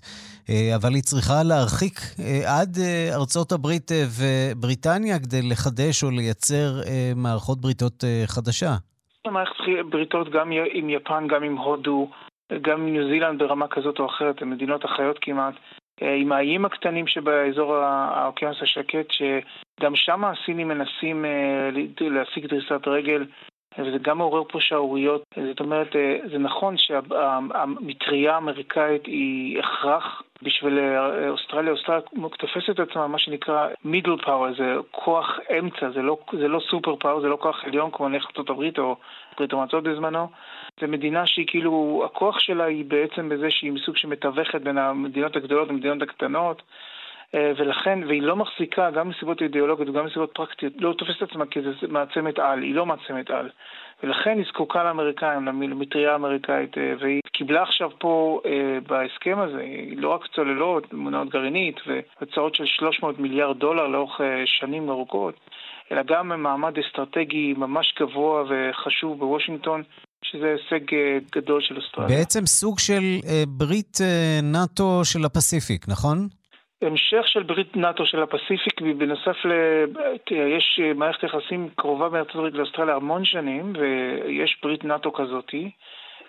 אה, 0.49 0.75
אבל 0.75 0.95
היא 0.95 1.03
צריכה 1.03 1.43
להרחיק 1.43 2.01
אה, 2.19 2.59
עד 2.59 2.77
אה, 2.77 3.15
ארצות 3.15 3.51
הברית 3.51 3.91
ובריטניה 4.09 5.19
כדי 5.19 5.41
לחדש 5.41 6.03
או 6.03 6.11
לייצר 6.11 6.81
מערכות 7.15 7.61
בריתות 7.61 8.03
חדשה. 8.25 8.75
מערכת 9.27 9.63
בריתות 9.89 10.29
גם 10.29 10.51
עם 10.71 10.89
יפן, 10.89 11.27
גם 11.27 11.43
עם 11.43 11.57
הודו, 11.57 12.09
גם 12.61 12.81
עם 12.81 12.93
ניו 12.93 13.07
זילנד 13.07 13.39
ברמה 13.39 13.67
כזאת 13.67 13.99
או 13.99 14.05
אחרת, 14.05 14.41
הן 14.41 14.49
מדינות 14.49 14.85
אחיות 14.85 15.19
כמעט. 15.21 15.53
עם 16.01 16.31
האיים 16.31 16.65
הקטנים 16.65 17.07
שבאזור 17.07 17.75
האוקיינוס 17.75 18.61
השקט, 18.61 19.11
שגם 19.11 19.95
שם 19.95 20.25
הסינים 20.25 20.67
מנסים 20.67 21.25
להשיג 22.01 22.45
דריסת 22.45 22.87
רגל 22.87 23.25
וזה 23.77 23.97
גם 24.01 24.17
מעורר 24.17 24.43
פה 24.43 24.59
שערוריות. 24.61 25.23
זאת 25.49 25.59
אומרת, 25.59 25.95
אה, 25.95 26.17
זה 26.31 26.37
נכון 26.37 26.77
שהמטריה 26.77 28.33
האמריקאית 28.35 29.05
היא 29.05 29.59
הכרח 29.59 30.23
בשביל 30.41 30.79
אה, 30.79 31.29
אוסטרליה. 31.29 31.71
אוסטרליה 31.71 32.01
תופסת 32.39 32.69
את 32.69 32.79
עצמה 32.79 33.07
מה 33.07 33.19
שנקרא 33.19 33.67
מידל 33.85 34.17
פאוור, 34.17 34.53
זה 34.57 34.75
כוח 34.91 35.39
אמצע, 35.59 35.89
זה 35.89 36.01
לא, 36.01 36.17
זה 36.31 36.47
לא 36.47 36.59
סופר 36.69 36.95
פאוור, 36.95 37.21
זה 37.21 37.27
לא 37.27 37.37
כוח 37.41 37.65
עליון 37.65 37.91
כמו 37.91 38.09
נלך 38.09 38.25
ארצות 38.25 38.49
הברית 38.49 38.79
או 38.79 38.95
ברית 39.37 39.53
המועצות 39.53 39.83
בזמנו. 39.83 40.27
זו 40.81 40.87
מדינה 40.87 41.27
שהיא 41.27 41.47
כאילו, 41.47 42.03
הכוח 42.05 42.39
שלה 42.39 42.63
היא 42.63 42.85
בעצם 42.85 43.29
בזה 43.29 43.51
שהיא 43.51 43.71
מסוג 43.71 43.97
שמתווכת 43.97 44.61
בין 44.61 44.77
המדינות 44.77 45.35
הגדולות 45.35 45.69
למדינות 45.69 46.01
הקטנות. 46.01 46.61
אה, 47.35 47.51
ולכן, 47.57 47.99
והיא 48.07 48.21
לא 48.21 48.35
מחזיקה, 48.35 48.91
גם 48.91 49.09
מסיבות 49.09 49.41
אידיאולוגיות 49.41 49.89
וגם 49.89 50.05
מסיבות 50.05 50.31
פרקטיות, 50.33 50.73
לא 50.77 50.93
תופסת 50.93 51.21
עצמה 51.21 51.45
כאיזה 51.45 51.69
מעצמת 51.87 52.39
על, 52.39 52.61
היא 52.61 52.75
לא 52.75 52.85
מעצמת 52.85 53.29
על. 53.29 53.49
ולכן 54.03 54.37
היא 54.37 54.45
זקוקה 54.47 54.83
לאמריקאים, 54.83 55.45
למטריה 55.45 56.11
האמריקאית, 56.11 56.77
אה, 56.77 56.93
והיא 56.99 57.21
קיבלה 57.31 57.61
עכשיו 57.61 57.89
פה 57.99 58.41
אה, 58.45 58.51
בהסכם 58.87 59.39
הזה, 59.39 59.65
לא 59.95 60.09
רק 60.09 60.21
צוללות, 60.35 60.93
מונעות 60.93 61.29
גרעינית 61.29 61.75
והצעות 61.87 62.55
של 62.55 62.65
300 62.65 63.19
מיליארד 63.19 63.59
דולר 63.59 63.87
לאורך 63.87 64.21
שנים 64.45 64.89
ארוכות, 64.89 65.35
אלא 65.91 66.01
גם 66.07 66.43
מעמד 66.43 66.73
אסטרטגי 66.77 67.53
ממש 67.57 67.95
גבוה 67.99 68.43
וחשוב 68.49 69.19
בוושינגטון, 69.19 69.83
שזה 70.21 70.55
הישג 70.55 70.85
גדול 71.35 71.61
של 71.61 71.77
אוסטרליה. 71.77 72.17
בעצם 72.17 72.45
סוג 72.45 72.79
של 72.79 73.03
ברית 73.47 73.97
נאט"ו 74.43 75.05
של 75.05 75.25
הפסיפיק, 75.25 75.85
נכון? 75.87 76.38
המשך 76.81 77.27
של 77.27 77.43
ברית 77.43 77.75
נאט"ו 77.77 78.05
של 78.05 78.23
הפסיפיק, 78.23 78.81
ובנוסף 78.81 79.45
ל... 79.45 79.51
יש 80.31 80.79
מערכת 80.95 81.23
יחסים 81.23 81.69
קרובה 81.75 82.09
בארצות 82.09 82.35
הברית 82.35 82.53
לאוסטרליה 82.53 82.95
המון 82.95 83.25
שנים, 83.25 83.73
ויש 83.79 84.57
ברית 84.63 84.83
נאט"ו 84.83 85.13
כזאתי. 85.13 85.71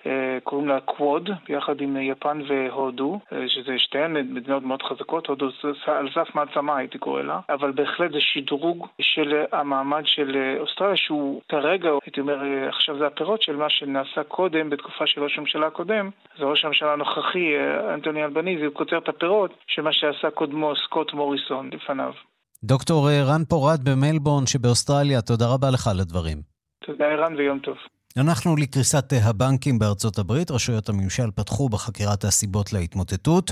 אה, 0.07 0.38
קוראים 0.45 0.69
לה 0.69 0.80
קווד, 0.80 1.30
ביחד 1.49 1.80
עם 1.80 1.97
יפן 1.97 2.40
והודו, 2.49 3.21
אה, 3.33 3.49
שזה 3.49 3.78
שתיהן 3.78 4.12
מדינות 4.35 4.62
מאוד 4.62 4.83
חזקות, 4.83 5.26
הודו 5.26 5.49
על 5.87 6.09
סף 6.14 6.35
מעצמה 6.35 6.76
הייתי 6.76 6.99
קורא 6.99 7.23
לה, 7.23 7.40
אבל 7.49 7.73
בהחלט 7.73 8.12
זה 8.12 8.19
שדרוג 8.21 8.87
של 9.00 9.45
המעמד 9.52 10.02
של 10.04 10.37
אה, 10.37 10.61
אוסטרליה, 10.61 10.97
שהוא 10.97 11.40
כרגע, 11.49 11.90
הייתי 12.04 12.21
אומר, 12.21 12.38
עכשיו 12.69 12.99
זה 12.99 13.07
הפירות 13.07 13.42
של 13.42 13.57
מה 13.57 13.71
שנעשה 13.71 14.23
קודם, 14.28 14.71
בתקופה 14.71 15.07
של 15.07 15.23
ראש 15.23 15.38
הממשלה 15.38 15.66
הקודם, 15.66 16.11
זה 16.38 16.45
ראש 16.45 16.64
הממשלה 16.64 16.92
הנוכחי, 16.92 17.47
אנטוני 17.95 18.25
אלבניזי, 18.25 18.64
הוא 18.64 18.75
קוצר 18.75 18.99
את 18.99 19.09
הפירות 19.09 19.50
של 19.66 19.83
מה 19.83 19.92
שעשה 19.92 20.30
קודמו 20.30 20.73
סקוט 20.85 21.12
מוריסון 21.12 21.71
לפניו. 21.73 22.12
דוקטור 22.64 23.09
רן 23.11 23.45
פורט 23.45 23.80
במלבורן 23.85 24.47
שבאוסטרליה, 24.47 25.23
תודה 25.23 25.45
רבה 25.54 25.71
לך 25.71 25.87
על 25.87 26.00
הדברים. 26.00 26.38
תודה 26.85 27.14
רן 27.14 27.35
ויום 27.37 27.59
טוב. 27.59 27.76
אנחנו 28.17 28.57
לקריסת 28.57 29.12
הבנקים 29.23 29.79
בארצות 29.79 30.19
הברית. 30.19 30.50
רשויות 30.50 30.88
הממשל 30.88 31.31
פתחו 31.35 31.69
בחקירת 31.69 32.25
הסיבות 32.25 32.73
להתמוטטות, 32.73 33.50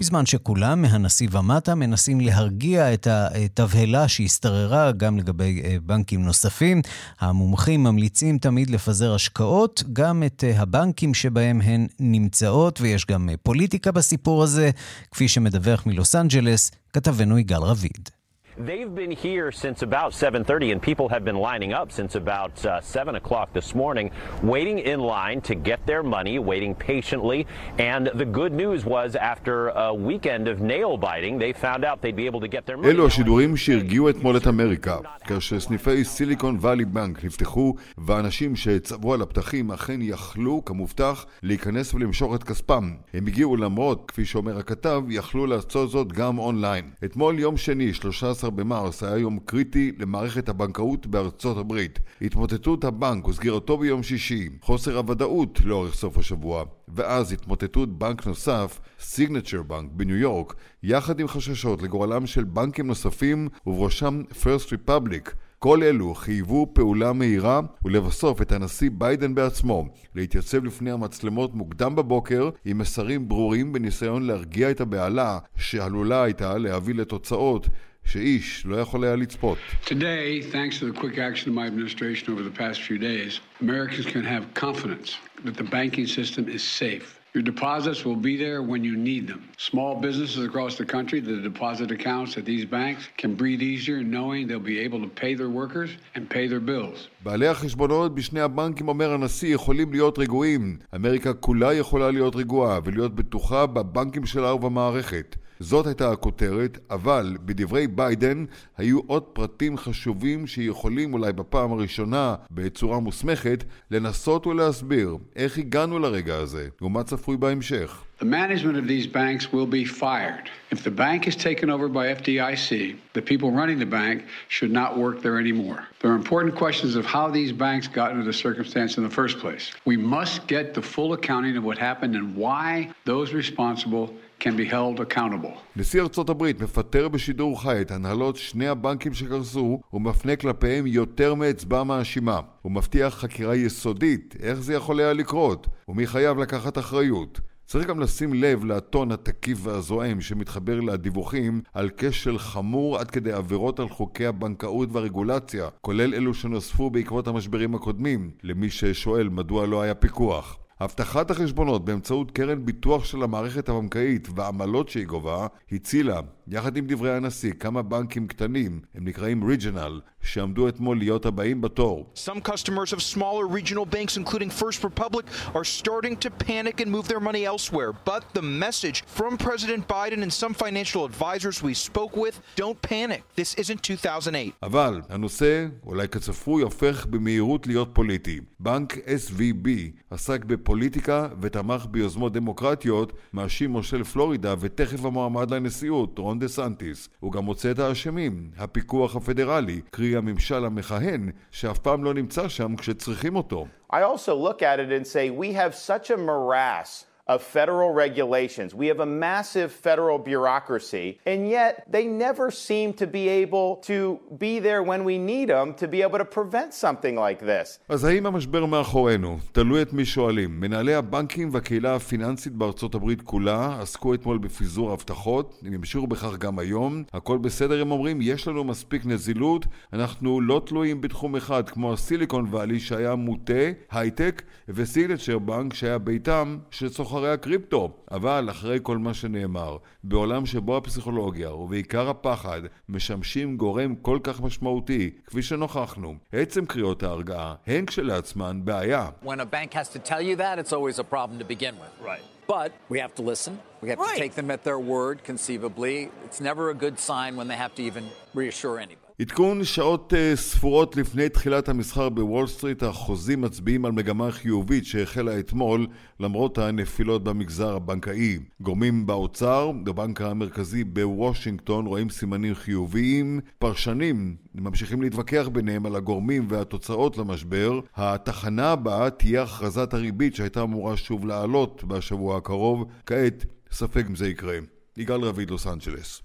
בזמן 0.00 0.26
שכולם, 0.26 0.82
מהנשיא 0.82 1.28
ומטה, 1.32 1.74
מנסים 1.74 2.20
להרגיע 2.20 2.94
את 2.94 3.06
התבהלה 3.10 4.08
שהשתררה 4.08 4.92
גם 4.92 5.18
לגבי 5.18 5.62
אה, 5.64 5.76
בנקים 5.82 6.24
נוספים. 6.24 6.82
המומחים 7.20 7.82
ממליצים 7.82 8.38
תמיד 8.38 8.70
לפזר 8.70 9.14
השקעות, 9.14 9.82
גם 9.92 10.22
את 10.22 10.44
אה, 10.44 10.60
הבנקים 10.60 11.14
שבהם 11.14 11.60
הן 11.60 11.86
נמצאות, 12.00 12.80
ויש 12.80 13.06
גם 13.06 13.28
אה, 13.28 13.34
פוליטיקה 13.42 13.92
בסיפור 13.92 14.42
הזה, 14.42 14.70
כפי 15.10 15.28
שמדווח 15.28 15.86
מלוס 15.86 16.14
אנג'לס, 16.14 16.70
כתבנו 16.92 17.38
יגאל 17.38 17.62
רביד. 17.62 18.10
They've 18.56 18.94
been 18.94 19.10
here 19.10 19.50
since 19.50 19.82
about 19.82 20.12
7.30 20.12 20.70
and 20.70 20.80
people 20.80 21.08
have 21.08 21.24
been 21.24 21.34
lining 21.34 21.72
up 21.72 21.90
since 21.90 22.14
about 22.14 22.64
uh, 22.64 22.80
7 22.80 23.16
o'clock 23.16 23.52
this 23.52 23.74
morning, 23.74 24.12
waiting 24.44 24.78
in 24.78 25.00
line 25.00 25.40
to 25.42 25.56
get 25.56 25.84
their 25.86 26.04
money, 26.04 26.38
waiting 26.38 26.72
patiently. 26.76 27.48
And 27.78 28.06
the 28.14 28.24
good 28.24 28.52
news 28.52 28.84
was 28.84 29.16
after 29.16 29.70
a 29.70 29.92
weekend 29.92 30.46
of 30.46 30.60
nail 30.60 30.96
biting, 30.96 31.36
they 31.36 31.52
found 31.52 31.84
out 31.84 32.00
they'd 32.00 32.14
be 32.14 32.26
able 32.26 32.40
to 32.40 32.48
get 32.48 32.64
their 32.66 32.76
money. 32.76 32.90
אלו 32.90 33.06
השידורים 33.06 33.56
שהרגיעו 33.56 34.10
אתמול 34.10 34.36
את 34.36 34.46
אמריקה, 34.46 34.96
כאשר 35.24 35.60
סניפי 35.60 36.04
Silicon 36.04 36.56
Valley 36.56 36.84
Bank 36.84 37.24
נפתחו 37.24 37.74
ואנשים 37.98 38.56
שצברו 38.56 39.14
על 39.14 39.22
הפתחים 39.22 39.70
אכן 39.70 40.02
יכלו, 40.02 40.64
כמובטח, 40.64 41.26
להיכנס 41.42 41.94
ולמשוך 41.94 42.34
את 42.34 42.44
כספם. 42.44 42.94
הם 43.14 43.26
הגיעו 43.26 43.56
למרות, 43.56 44.04
כפי 44.08 44.24
שאומר 44.24 44.58
הכתב, 44.58 45.02
יכלו 45.08 45.46
לעשות 45.46 45.90
זאת 45.90 46.12
גם 46.12 46.38
אונליין. 46.38 46.90
אתמול 47.04 47.38
יום 47.38 47.56
שני, 47.56 47.92
13 47.92 48.43
במרס, 48.50 49.02
היה 49.02 49.18
יום 49.18 49.38
קריטי 49.44 49.92
למערכת 49.98 50.48
הבנקאות 50.48 51.06
בארצות 51.06 51.58
הברית. 51.58 51.98
התמוטטות 52.22 52.84
הבנק 52.84 53.28
וסגירתו 53.28 53.78
ביום 53.78 54.02
שישי, 54.02 54.48
חוסר 54.60 54.96
הוודאות 54.98 55.60
לאורך 55.64 55.94
סוף 55.94 56.18
השבוע, 56.18 56.64
ואז 56.88 57.32
התמוטטות 57.32 57.98
בנק 57.98 58.26
נוסף, 58.26 58.80
סיגנצ'ר 59.00 59.62
בנק 59.62 59.90
בניו 59.92 60.16
יורק, 60.16 60.54
יחד 60.82 61.20
עם 61.20 61.28
חששות 61.28 61.82
לגורלם 61.82 62.26
של 62.26 62.44
בנקים 62.44 62.86
נוספים 62.86 63.48
ובראשם 63.66 64.22
First 64.42 64.72
Republic. 64.72 65.30
כל 65.64 65.82
אלו 65.82 66.14
חייבו 66.14 66.70
פעולה 66.72 67.12
מהירה 67.12 67.60
ולבסוף 67.84 68.42
את 68.42 68.52
הנשיא 68.52 68.90
ביידן 68.92 69.34
בעצמו 69.34 69.88
להתייצב 70.14 70.64
לפני 70.64 70.90
המצלמות 70.90 71.54
מוקדם 71.54 71.96
בבוקר 71.96 72.50
עם 72.64 72.78
מסרים 72.78 73.28
ברורים 73.28 73.72
בניסיון 73.72 74.22
להרגיע 74.22 74.70
את 74.70 74.80
הבהלה 74.80 75.38
שעלולה 75.56 76.22
הייתה 76.22 76.58
להביא 76.58 76.94
לתוצאות 76.94 77.68
שאיש 78.04 78.66
לא 78.66 78.76
יכול 78.76 79.04
היה 79.04 79.16
לצפות. 79.16 79.58
Today, 79.84 80.42
thanks 80.52 80.78
to 80.78 80.92
the 80.92 80.98
quick 81.00 81.18
action 81.18 81.48
of 81.48 81.54
my 81.54 81.66
administration 81.66 82.32
over 82.32 82.42
the 82.42 82.56
past 82.58 82.82
few 82.82 82.98
days, 82.98 83.40
Americans 83.60 84.06
can 84.06 84.24
have 84.24 84.44
confidence 84.54 85.16
that 85.44 85.56
the 85.56 85.68
banking 85.76 86.06
system 86.06 86.44
is 86.48 86.62
safe. 86.62 87.06
Your 87.36 87.46
deposits 87.54 88.00
will 88.06 88.22
be 88.30 88.36
there 88.44 88.60
when 88.72 88.82
you 88.88 88.94
need 89.10 89.24
them. 89.32 89.42
Small 89.70 89.92
businesses 90.06 90.42
across 90.50 90.72
the 90.82 90.88
country, 90.96 91.18
the 91.30 91.38
deposit 91.50 91.88
accounts 91.98 92.30
at 92.38 92.44
these 92.52 92.64
banks 92.78 93.02
can 93.20 93.30
breathe 93.40 93.62
easier 93.72 93.98
knowing 94.16 94.40
they'll 94.46 94.70
be 94.74 94.78
able 94.86 95.00
to 95.06 95.10
pay 95.22 95.32
their 95.40 95.52
workers 95.60 95.90
and 96.14 96.22
pay 96.36 96.46
their 96.46 96.60
bills. 96.60 97.08
בעלי 97.24 97.46
החשבונות 97.48 98.14
בשני 98.14 98.40
הבנקים, 98.40 98.88
אומר 98.88 99.12
הנשיא, 99.12 99.54
יכולים 99.54 99.92
להיות 99.92 100.18
רגועים. 100.18 100.78
אמריקה 100.94 101.32
כולה 101.32 101.74
יכולה 101.74 102.10
להיות 102.10 102.36
רגועה 102.36 102.78
ולהיות 102.84 103.14
בטוחה 103.14 103.66
בבנקים 103.66 104.26
שלה 104.26 104.54
ובמערכת. 104.54 105.36
זאת 105.60 105.86
הייתה 105.86 106.12
הכותרת, 106.12 106.78
אבל 106.90 107.36
בדברי 107.44 107.86
ביידן 107.86 108.44
היו 108.78 109.00
עוד 109.06 109.22
פרטים 109.22 109.76
חשובים 109.76 110.46
שיכולים 110.46 111.14
אולי 111.14 111.32
בפעם 111.32 111.72
הראשונה, 111.72 112.34
בצורה 112.50 113.00
מוסמכת, 113.00 113.64
לנסות 113.90 114.46
ולהסביר 114.46 115.16
איך 115.36 115.58
הגענו 115.58 115.98
לרגע 115.98 116.36
הזה, 116.36 116.68
ומה 116.82 117.02
צפוי 117.02 117.36
בהמשך. 117.36 118.04
The 118.20 118.24
management 118.26 118.76
of 118.76 118.86
these 118.86 119.08
banks 119.08 119.52
will 119.52 119.66
be 119.66 119.84
fired. 119.84 120.48
If 120.70 120.84
the 120.84 120.90
bank 120.90 121.26
is 121.26 121.36
taken 121.36 121.68
over 121.68 121.88
by 121.88 122.04
FDIC, 122.14 122.96
the 123.12 123.20
people 123.20 123.50
running 123.50 123.78
the 123.80 123.92
bank 124.00 124.24
should 124.48 124.70
not 124.70 124.96
work 124.96 125.20
there 125.20 125.38
anymore. 125.38 125.80
There 126.00 126.12
are 126.12 126.14
important 126.14 126.54
questions 126.54 126.94
of 126.94 127.04
how 127.04 127.28
these 127.28 127.52
banks 127.52 127.86
got 127.88 128.12
into 128.12 128.24
the 128.24 128.32
circumstance 128.32 128.96
in 128.98 129.02
the 129.02 129.14
first 129.20 129.40
place. 129.40 129.72
We 129.84 129.96
must 129.96 130.46
get 130.46 130.74
the 130.74 130.82
full 130.82 131.12
accounting 131.12 131.56
of 131.56 131.64
what 131.64 131.76
happened 131.76 132.14
and 132.14 132.36
why 132.36 132.92
those 133.04 133.32
responsible 133.32 134.14
can 134.40 134.44
be 134.46 134.72
held 134.72 135.00
accountable. 135.00 135.58
נשיא 135.76 136.00
ארצות 136.00 136.30
הברית 136.30 136.62
מפטר 136.62 137.08
בשידור 137.08 137.62
חי 137.62 137.80
את 137.80 137.90
הנהלות 137.90 138.36
שני 138.36 138.68
הבנקים 138.68 139.14
שקרסו 139.14 139.80
ומפנה 139.92 140.36
כלפיהם 140.36 140.86
יותר 140.86 141.34
מאצבע 141.34 141.84
מאשימה. 141.84 142.40
הוא 142.62 142.72
מבטיח 142.72 143.14
חקירה 143.14 143.56
יסודית, 143.56 144.36
איך 144.42 144.60
זה 144.60 144.74
יכול 144.74 145.00
היה 145.00 145.12
לקרות, 145.12 145.66
ומי 145.88 146.06
חייב 146.06 146.38
לקחת 146.38 146.78
אחריות. 146.78 147.40
צריך 147.66 147.86
גם 147.86 148.00
לשים 148.00 148.34
לב 148.34 148.64
לטון 148.64 149.12
התקיף 149.12 149.58
והזועם 149.62 150.20
שמתחבר 150.20 150.80
לדיווחים 150.80 151.60
על 151.74 151.90
כשל 151.96 152.38
חמור 152.38 152.98
עד 152.98 153.10
כדי 153.10 153.32
עבירות 153.32 153.80
על 153.80 153.88
חוקי 153.88 154.26
הבנקאות 154.26 154.88
והרגולציה, 154.92 155.68
כולל 155.80 156.14
אלו 156.14 156.34
שנוספו 156.34 156.90
בעקבות 156.90 157.28
המשברים 157.28 157.74
הקודמים, 157.74 158.30
למי 158.42 158.70
ששואל 158.70 159.28
מדוע 159.28 159.66
לא 159.66 159.82
היה 159.82 159.94
פיקוח. 159.94 160.58
הבטחת 160.80 161.30
החשבונות 161.30 161.84
באמצעות 161.84 162.30
קרן 162.30 162.64
ביטוח 162.64 163.04
של 163.04 163.22
המערכת 163.22 163.68
הבנקאית 163.68 164.28
והעמלות 164.36 164.88
שהיא 164.88 165.06
גובה 165.06 165.46
הצילה, 165.72 166.20
יחד 166.48 166.76
עם 166.76 166.84
דברי 166.86 167.16
הנשיא, 167.16 167.52
כמה 167.52 167.82
בנקים 167.82 168.26
קטנים, 168.26 168.80
הם 168.94 169.04
נקראים 169.04 169.44
ריג'נל, 169.44 170.00
שעמדו 170.22 170.68
אתמול 170.68 170.98
להיות 170.98 171.26
הבאים 171.26 171.60
בתור. 171.60 172.06
Some 172.14 172.40
customers 172.50 172.92
of 172.92 173.02
smaller 173.02 173.46
regional 173.46 173.86
banks, 173.86 174.16
including 174.16 174.50
First 174.50 174.84
Republic, 174.84 175.26
are 175.54 175.64
starting 175.64 176.16
to 176.24 176.30
panic 176.46 176.80
and 176.80 176.90
move 176.90 177.06
their 177.08 177.20
money 177.20 177.44
elsewhere. 177.44 177.92
But 178.10 178.22
the 178.38 178.46
message 178.64 178.98
from 179.18 179.36
President 179.48 179.82
Biden 179.88 180.20
and 180.24 180.32
some 180.42 180.54
financial 180.64 181.02
advisors 181.10 181.56
we 181.62 181.74
spoke 181.74 182.14
with 182.24 182.34
don't 182.56 182.78
panic. 182.82 183.22
This 183.36 183.54
isn't 183.54 183.80
2008. 183.82 184.52
אבל 184.62 185.00
הנושא, 185.08 185.66
אולי 185.86 186.08
כצפוי, 186.08 186.62
הופך 186.62 187.06
במהירות 187.06 187.66
להיות 187.66 187.88
פוליטי. 187.92 188.40
בנק 188.60 188.94
SVB 188.94 189.68
עסק 190.10 190.44
בפוליטיקה 190.64 191.28
ותמך 191.40 191.86
ביוזמות 191.90 192.32
דמוקרטיות, 192.32 193.12
מאשים 193.32 193.70
מושל 193.70 194.04
פלורידה 194.04 194.54
ותכף 194.60 195.04
המועמד 195.04 195.50
לנשיאות, 195.50 196.18
רון 196.18 196.38
דה 196.38 196.48
סנטיס. 196.48 197.08
הוא 197.20 197.32
גם 197.32 197.44
מוצא 197.44 197.70
את 197.70 197.78
האשמים, 197.78 198.50
הפיקוח 198.58 199.16
הפדרלי, 199.16 199.80
קרי 199.90 200.16
הממשל 200.16 200.64
המכהן, 200.64 201.30
שאף 201.50 201.78
פעם 201.78 202.04
לא 202.04 202.14
נמצא 202.14 202.48
שם 202.48 202.76
כשצריכים 202.76 203.36
אותו. 203.36 203.66
I 203.92 203.96
also 203.96 204.34
look 204.34 204.62
at 204.62 204.80
it 204.80 204.90
and 204.92 205.06
say 205.06 205.30
we 205.30 205.52
have 205.52 205.74
such 205.74 206.10
a 206.10 206.16
morass 206.16 207.04
of 207.26 207.42
federal 207.42 207.90
regulations. 207.90 208.74
We 208.74 208.86
have 208.88 209.00
a 209.00 209.06
massive 209.06 209.70
federal 209.72 210.18
bureaucracy, 210.18 211.18
and 211.26 211.48
yet 211.48 211.72
they 211.90 212.04
never 212.06 212.50
seem 212.50 212.92
to 213.02 213.06
be 213.06 213.28
able 213.28 213.76
to 213.90 214.18
be 214.44 214.58
there 214.58 214.82
when 214.82 215.04
we 215.04 215.16
need 215.18 215.48
them 215.48 215.74
to 215.82 215.86
be 215.88 216.02
able 216.02 216.18
to 216.18 216.24
prevent 216.24 216.74
something 216.74 217.16
like 217.16 217.40
this. 217.40 217.78
אז 217.88 218.04
האם 218.04 218.26
המשבר 218.26 218.66
מאחורינו? 218.66 219.38
תלוי 219.52 219.82
את 219.82 219.92
מי 219.92 220.04
שואלים. 220.04 220.60
מנהלי 220.60 220.94
הבנקים 220.94 221.48
והקהילה 221.52 221.96
הפיננסית 221.96 222.52
בארצות 222.52 222.94
הברית 222.94 223.22
כולה 223.22 223.78
עסקו 223.80 224.14
אתמול 224.14 224.38
בפיזור 224.38 224.92
הבטחות, 224.92 225.60
הם 225.66 225.72
ימשיכו 225.72 226.06
בכך 226.06 226.38
גם 226.38 226.58
היום. 226.58 227.02
הכל 227.12 227.38
בסדר, 227.38 227.80
הם 227.80 227.90
אומרים, 227.90 228.18
יש 228.22 228.48
לנו 228.48 228.64
מספיק 228.64 229.06
נזילות, 229.06 229.66
אנחנו 229.92 230.40
לא 230.40 230.62
תלויים 230.66 231.00
בתחום 231.00 231.36
אחד 231.36 231.68
כמו 231.68 231.92
הסיליקון 231.92 232.46
ואלי 232.50 232.80
שהיה 232.80 233.14
מוטה, 233.14 233.52
הייטק, 233.90 234.42
וסיגנצ'ר 234.68 235.38
בנק 235.38 235.74
שהיה 235.74 235.98
ביתם 235.98 236.58
של 236.70 236.88
סוחרי 237.14 237.32
הקריפטו. 237.32 237.90
אבל 238.10 238.48
אחרי 238.50 238.78
כל 238.82 238.98
מה 238.98 239.14
שנאמר, 239.14 239.76
בעולם 240.04 240.46
שבו 240.46 240.76
הפסיכולוגיה 240.76 241.54
ובעיקר 241.54 242.08
הפחד 242.10 242.60
משמשים 242.88 243.56
גורם 243.56 243.94
כל 243.94 244.18
כך 244.22 244.40
משמעותי, 244.40 245.10
כפי 245.26 245.42
שנוכחנו, 245.42 246.14
עצם 246.32 246.66
קריאות 246.66 247.02
ההרגעה 247.02 247.54
הן 247.66 247.86
כשלעצמן 247.86 248.60
בעיה. 248.64 249.08
When 249.24 249.26
a 249.26 249.28
bank 249.28 249.74
has 249.74 249.88
to 249.96 250.08
tell 250.08 250.22
you 250.22 250.36
that, 250.38 250.58
it's 250.58 250.72
always 250.72 250.98
a 250.98 251.14
problem 251.14 251.38
to 251.38 251.44
begin 251.44 251.74
with. 251.74 252.06
Right. 252.06 252.48
But 252.48 252.70
we 252.90 252.98
have 252.98 253.14
to 253.18 253.22
listen. 253.22 253.52
We 253.82 253.88
have 253.90 253.98
Right. 253.98 254.16
to 254.16 254.22
take 254.24 254.34
them 254.40 254.50
at 254.50 254.60
their 254.68 254.80
word, 254.94 255.16
conceivably. 255.30 255.96
It's 256.26 256.40
never 256.50 256.64
a 256.74 256.76
good 256.84 256.96
sign 257.10 257.32
when 257.38 257.46
they 257.50 257.58
have 257.64 257.74
to 257.78 257.82
even 257.90 258.04
reassure 258.40 258.76
anybody. 258.86 259.03
עדכון 259.20 259.64
שעות 259.64 260.12
uh, 260.12 260.36
ספורות 260.36 260.96
לפני 260.96 261.28
תחילת 261.28 261.68
המסחר 261.68 262.08
בוול 262.08 262.46
סטריט, 262.46 262.82
החוזים 262.82 263.40
מצביעים 263.40 263.84
על 263.84 263.92
מגמה 263.92 264.30
חיובית 264.30 264.84
שהחלה 264.86 265.38
אתמול 265.38 265.86
למרות 266.20 266.58
הנפילות 266.58 267.24
במגזר 267.24 267.76
הבנקאי. 267.76 268.38
גורמים 268.60 269.06
באוצר, 269.06 269.72
בבנק 269.84 270.20
המרכזי 270.20 270.84
בוושינגטון, 270.84 271.86
רואים 271.86 272.10
סימנים 272.10 272.54
חיוביים. 272.54 273.40
פרשנים 273.58 274.36
ממשיכים 274.54 275.02
להתווכח 275.02 275.48
ביניהם 275.52 275.86
על 275.86 275.96
הגורמים 275.96 276.46
והתוצאות 276.48 277.18
למשבר. 277.18 277.80
התחנה 277.96 278.72
הבאה 278.72 279.10
תהיה 279.10 279.42
הכרזת 279.42 279.94
הריבית 279.94 280.34
שהייתה 280.34 280.62
אמורה 280.62 280.96
שוב 280.96 281.26
לעלות 281.26 281.84
בשבוע 281.84 282.36
הקרוב. 282.36 282.84
כעת, 283.06 283.44
ספק 283.72 284.04
אם 284.08 284.16
זה 284.16 284.28
יקרה. 284.28 284.58
יגאל 284.96 285.20
רביד, 285.24 285.50
לוס 285.50 285.66
אנג'לס. 285.66 286.23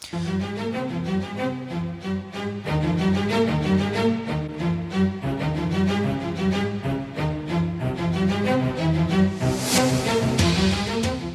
Thank 0.00 1.68
you. 1.68 1.73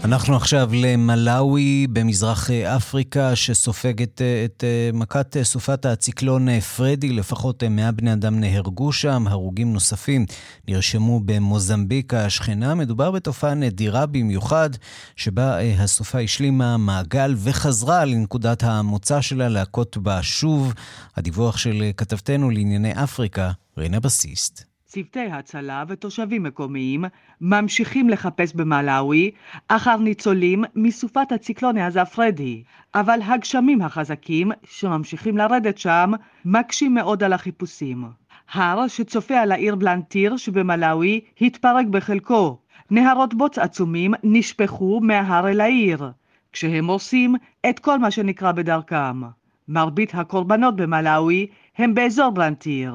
אנחנו 0.09 0.35
עכשיו 0.35 0.69
למלאווי 0.73 1.87
במזרח 1.87 2.51
אפריקה, 2.51 3.35
שסופגת 3.35 4.21
את 4.45 4.63
מכת 4.93 5.35
סופת 5.43 5.85
הציקלון 5.85 6.59
פרדי. 6.59 7.09
לפחות 7.09 7.63
100 7.63 7.91
בני 7.91 8.13
אדם 8.13 8.39
נהרגו 8.39 8.91
שם, 8.91 9.27
הרוגים 9.27 9.73
נוספים 9.73 10.25
נרשמו 10.67 11.19
במוזמביק 11.25 12.13
השכנה. 12.13 12.75
מדובר 12.75 13.11
בתופעה 13.11 13.53
נדירה 13.53 14.05
במיוחד, 14.05 14.69
שבה 15.15 15.57
הסופה 15.79 16.19
השלימה 16.19 16.77
מעגל 16.77 17.35
וחזרה 17.37 18.05
לנקודת 18.05 18.63
המוצא 18.63 19.21
שלה 19.21 19.49
להכות 19.49 19.97
בה 19.97 20.23
שוב. 20.23 20.73
הדיווח 21.15 21.57
של 21.57 21.91
כתבתנו 21.97 22.49
לענייני 22.49 23.03
אפריקה, 23.03 23.51
רינה 23.77 23.99
בסיסט. 23.99 24.68
צוותי 24.91 25.25
הצלה 25.25 25.83
ותושבים 25.87 26.43
מקומיים 26.43 27.05
ממשיכים 27.41 28.09
לחפש 28.09 28.53
במלאווי 28.53 29.31
אחר 29.67 29.97
ניצולים 29.97 30.63
מסופת 30.75 31.31
הציקלוני 31.31 31.81
הזפרדי, 31.81 32.63
אבל 32.95 33.19
הגשמים 33.21 33.81
החזקים 33.81 34.51
שממשיכים 34.63 35.37
לרדת 35.37 35.77
שם 35.77 36.11
מקשים 36.45 36.93
מאוד 36.93 37.23
על 37.23 37.33
החיפושים. 37.33 38.05
הר 38.53 38.87
שצופה 38.87 39.39
על 39.39 39.51
העיר 39.51 39.75
בלנטיר 39.75 40.37
שבמלאווי 40.37 41.21
התפרק 41.41 41.85
בחלקו. 41.85 42.59
נהרות 42.91 43.33
בוץ 43.33 43.57
עצומים 43.57 44.13
נשפכו 44.23 44.99
מההר 45.03 45.47
אל 45.47 45.61
העיר, 45.61 46.11
כשהם 46.53 46.87
עושים 46.87 47.35
את 47.69 47.79
כל 47.79 47.99
מה 47.99 48.11
שנקרא 48.11 48.51
בדרכם. 48.51 49.21
מרבית 49.67 50.15
הקורבנות 50.15 50.75
במלאווי 50.75 51.47
הם 51.77 51.93
באזור 51.93 52.29
בלנטיר. 52.29 52.93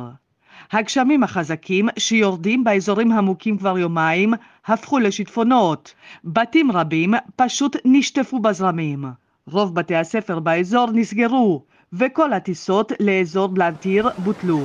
הגשמים 0.75 1.23
החזקים 1.23 1.89
שיורדים 1.99 2.65
באזורים 2.65 3.13
המוכים 3.13 3.59
כבר 3.59 3.79
יומיים 3.79 4.35
הפכו 4.67 4.99
לשיטפונות. 4.99 5.95
בתים 6.25 6.73
רבים 6.73 7.15
פשוט 7.37 7.77
נשטפו 7.85 8.39
בזרמים. 8.39 9.05
רוב 9.47 9.75
בתי 9.75 9.95
הספר 9.95 10.39
באזור 10.39 10.91
נסגרו, 10.93 11.63
וכל 11.93 12.33
הטיסות 12.33 12.93
לאזור 13.01 13.49
בלנטיר 13.49 14.09
בוטלו. 14.19 14.61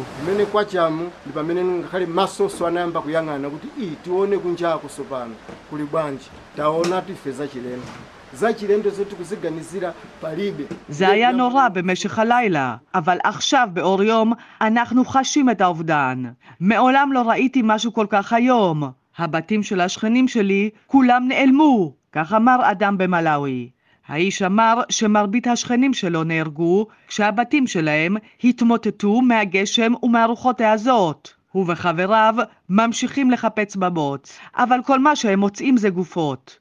זה 10.89 11.09
היה 11.09 11.31
נורא 11.31 11.69
במשך 11.69 12.19
הלילה, 12.19 12.75
אבל 12.95 13.17
עכשיו 13.23 13.67
באור 13.73 14.03
יום 14.03 14.33
אנחנו 14.61 15.05
חשים 15.05 15.49
את 15.49 15.61
האובדן. 15.61 16.23
מעולם 16.59 17.13
לא 17.13 17.21
ראיתי 17.21 17.61
משהו 17.63 17.93
כל 17.93 18.05
כך 18.09 18.33
היום. 18.33 18.83
הבתים 19.17 19.63
של 19.63 19.81
השכנים 19.81 20.27
שלי 20.27 20.69
כולם 20.87 21.27
נעלמו, 21.27 21.93
כך 22.11 22.33
אמר 22.33 22.57
אדם 22.71 22.97
במלאווי. 22.97 23.69
האיש 24.07 24.41
אמר 24.41 24.81
שמרבית 24.89 25.47
השכנים 25.47 25.93
שלו 25.93 26.23
נהרגו 26.23 26.87
כשהבתים 27.07 27.67
שלהם 27.67 28.17
התמוטטו 28.43 29.21
מהגשם 29.21 29.93
ומהרוחות 30.03 30.61
העזות. 30.61 31.33
הוא 31.51 31.65
וחבריו 31.67 32.35
ממשיכים 32.69 33.31
לחפץ 33.31 33.75
בבוץ, 33.75 34.39
אבל 34.55 34.79
כל 34.85 34.99
מה 34.99 35.15
שהם 35.15 35.39
מוצאים 35.39 35.77
זה 35.77 35.89
גופות. 35.89 36.58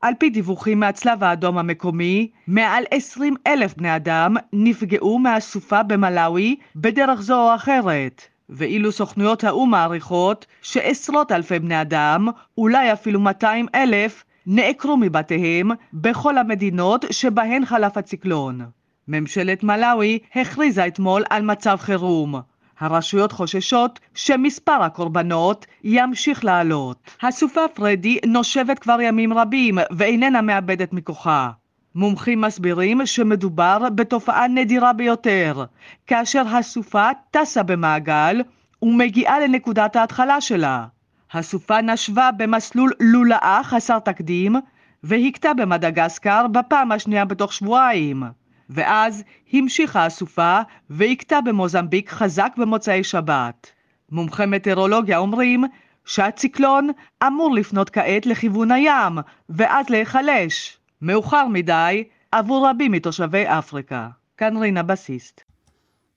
על 0.00 0.14
פי 0.18 0.30
דיווחים 0.30 0.80
מהצלב 0.80 1.24
האדום 1.24 1.58
המקומי, 1.58 2.30
מעל 2.46 2.84
20 2.90 3.34
אלף 3.46 3.74
בני 3.76 3.96
אדם 3.96 4.36
נפגעו 4.52 5.18
מהסופה 5.18 5.82
במלאווי 5.82 6.56
בדרך 6.76 7.20
זו 7.20 7.50
או 7.50 7.54
אחרת. 7.54 8.22
ואילו 8.48 8.92
סוכנויות 8.92 9.44
האו"ם 9.44 9.70
מעריכות 9.70 10.46
שעשרות 10.62 11.32
אלפי 11.32 11.58
בני 11.58 11.80
אדם, 11.80 12.28
אולי 12.58 12.92
אפילו 12.92 13.20
200 13.20 13.66
אלף, 13.74 14.24
נעקרו 14.46 14.96
מבתיהם 14.96 15.70
בכל 15.92 16.38
המדינות 16.38 17.04
שבהן 17.10 17.64
חלף 17.64 17.96
הציקלון. 17.96 18.60
ממשלת 19.08 19.62
מלאווי 19.62 20.18
הכריזה 20.34 20.86
אתמול 20.86 21.24
על 21.30 21.42
מצב 21.42 21.76
חירום. 21.80 22.40
הרשויות 22.80 23.32
חוששות 23.32 23.98
שמספר 24.14 24.82
הקורבנות 24.82 25.66
ימשיך 25.84 26.44
לעלות. 26.44 27.10
הסופה 27.22 27.60
פרדי 27.74 28.18
נושבת 28.26 28.78
כבר 28.78 29.00
ימים 29.00 29.32
רבים 29.32 29.78
ואיננה 29.90 30.42
מאבדת 30.42 30.92
מכוחה. 30.92 31.50
מומחים 31.94 32.40
מסבירים 32.40 33.06
שמדובר 33.06 33.78
בתופעה 33.94 34.48
נדירה 34.48 34.92
ביותר, 34.92 35.64
כאשר 36.06 36.56
הסופה 36.56 37.08
טסה 37.30 37.62
במעגל 37.62 38.42
ומגיעה 38.82 39.40
לנקודת 39.40 39.96
ההתחלה 39.96 40.40
שלה. 40.40 40.86
הסופה 41.32 41.80
נשבה 41.80 42.30
במסלול 42.36 42.92
לולאה 43.00 43.60
חסר 43.64 43.98
תקדים 43.98 44.56
והכתה 45.02 45.54
במדגסקר 45.54 46.46
בפעם 46.46 46.92
השנייה 46.92 47.24
בתוך 47.24 47.52
שבועיים. 47.52 48.22
ואז 48.70 49.24
המשיכה 49.52 50.06
הסופה 50.06 50.60
והכתה 50.90 51.40
במוזמביק 51.40 52.10
חזק 52.10 52.52
במוצאי 52.56 53.04
שבת. 53.04 53.72
מומחי 54.10 54.46
מטאורולוגיה 54.46 55.18
אומרים 55.18 55.64
שהציקלון 56.04 56.90
אמור 57.26 57.54
לפנות 57.54 57.90
כעת 57.90 58.26
לכיוון 58.26 58.72
הים, 58.72 59.18
ואז 59.48 59.90
להיחלש. 59.90 60.78
מאוחר 61.02 61.46
מדי 61.46 62.04
עבור 62.32 62.68
רבים 62.68 62.92
מתושבי 62.92 63.44
אפריקה. 63.46 64.08
כאן 64.36 64.56
רינה 64.56 64.82
בסיסט. 64.82 65.47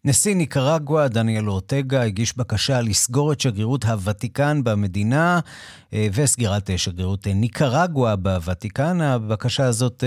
נשיא 0.05 0.35
ניקרגואה, 0.35 1.07
דניאל 1.07 1.49
אורטגה, 1.49 2.03
הגיש 2.03 2.37
בקשה 2.37 2.81
לסגור 2.81 3.31
את 3.31 3.39
שגרירות 3.39 3.85
הוותיקן 3.85 4.63
במדינה 4.63 5.39
אה, 5.93 6.07
וסגירת 6.13 6.69
אה, 6.69 6.77
שגרירות 6.77 7.27
אה, 7.27 7.33
ניקרגואה 7.33 8.15
בוותיקן. 8.15 9.01
הבקשה 9.01 9.65
הזאת 9.65 10.03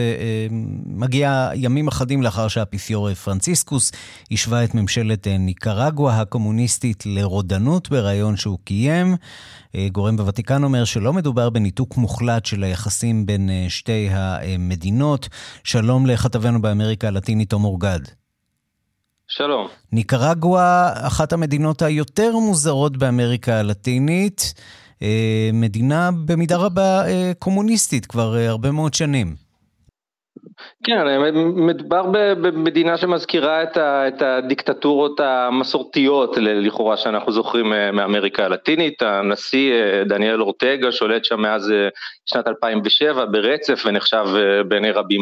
מגיעה 0.86 1.50
ימים 1.54 1.88
אחדים 1.88 2.22
לאחר 2.22 2.48
שהאפיפיור 2.48 3.14
פרנציסקוס 3.14 3.92
השווה 4.30 4.64
את 4.64 4.74
ממשלת 4.74 5.26
ניקרגואה 5.28 6.20
הקומוניסטית 6.20 7.06
לרודנות 7.06 7.88
בריאיון 7.88 8.36
שהוא 8.36 8.58
קיים. 8.64 9.16
גורם 9.92 10.16
בוותיקן 10.16 10.64
אומר 10.64 10.84
שלא 10.84 11.12
מדובר 11.12 11.50
בניתוק 11.50 11.96
מוחלט 11.96 12.46
של 12.46 12.64
היחסים 12.64 13.26
בין 13.26 13.50
שתי 13.68 14.08
המדינות. 14.10 15.28
שלום 15.64 16.06
לכתבנו 16.06 16.62
באמריקה 16.62 17.08
הלטינית 17.08 17.50
תומר 17.50 17.78
גד. 17.78 18.23
שלום. 19.28 19.68
ניקרגואה, 19.92 20.92
אחת 21.06 21.32
המדינות 21.32 21.82
היותר 21.82 22.32
מוזרות 22.32 22.96
באמריקה 22.96 23.58
הלטינית, 23.58 24.54
אה, 25.02 25.50
מדינה 25.52 26.10
במידה 26.26 26.56
רבה 26.56 27.06
אה, 27.06 27.32
קומוניסטית 27.38 28.06
כבר 28.06 28.36
אה, 28.36 28.48
הרבה 28.48 28.70
מאוד 28.70 28.94
שנים. 28.94 29.44
כן, 30.84 30.98
מדובר 31.56 32.02
במדינה 32.42 32.96
שמזכירה 32.96 33.62
את, 33.62 33.76
ה, 33.76 34.08
את 34.08 34.22
הדיקטטורות 34.22 35.20
המסורתיות 35.20 36.36
לכאורה 36.36 36.96
שאנחנו 36.96 37.32
זוכרים 37.32 37.70
מאמריקה 37.92 38.44
הלטינית. 38.44 39.02
הנשיא 39.02 39.72
דניאל 40.08 40.42
אורטגה 40.42 40.92
שולט 40.92 41.24
שם 41.24 41.40
מאז 41.40 41.72
שנת 42.26 42.48
2007 42.48 43.24
ברצף 43.24 43.82
ונחשב 43.86 44.24
בעיני 44.68 44.90
רבים 44.90 45.20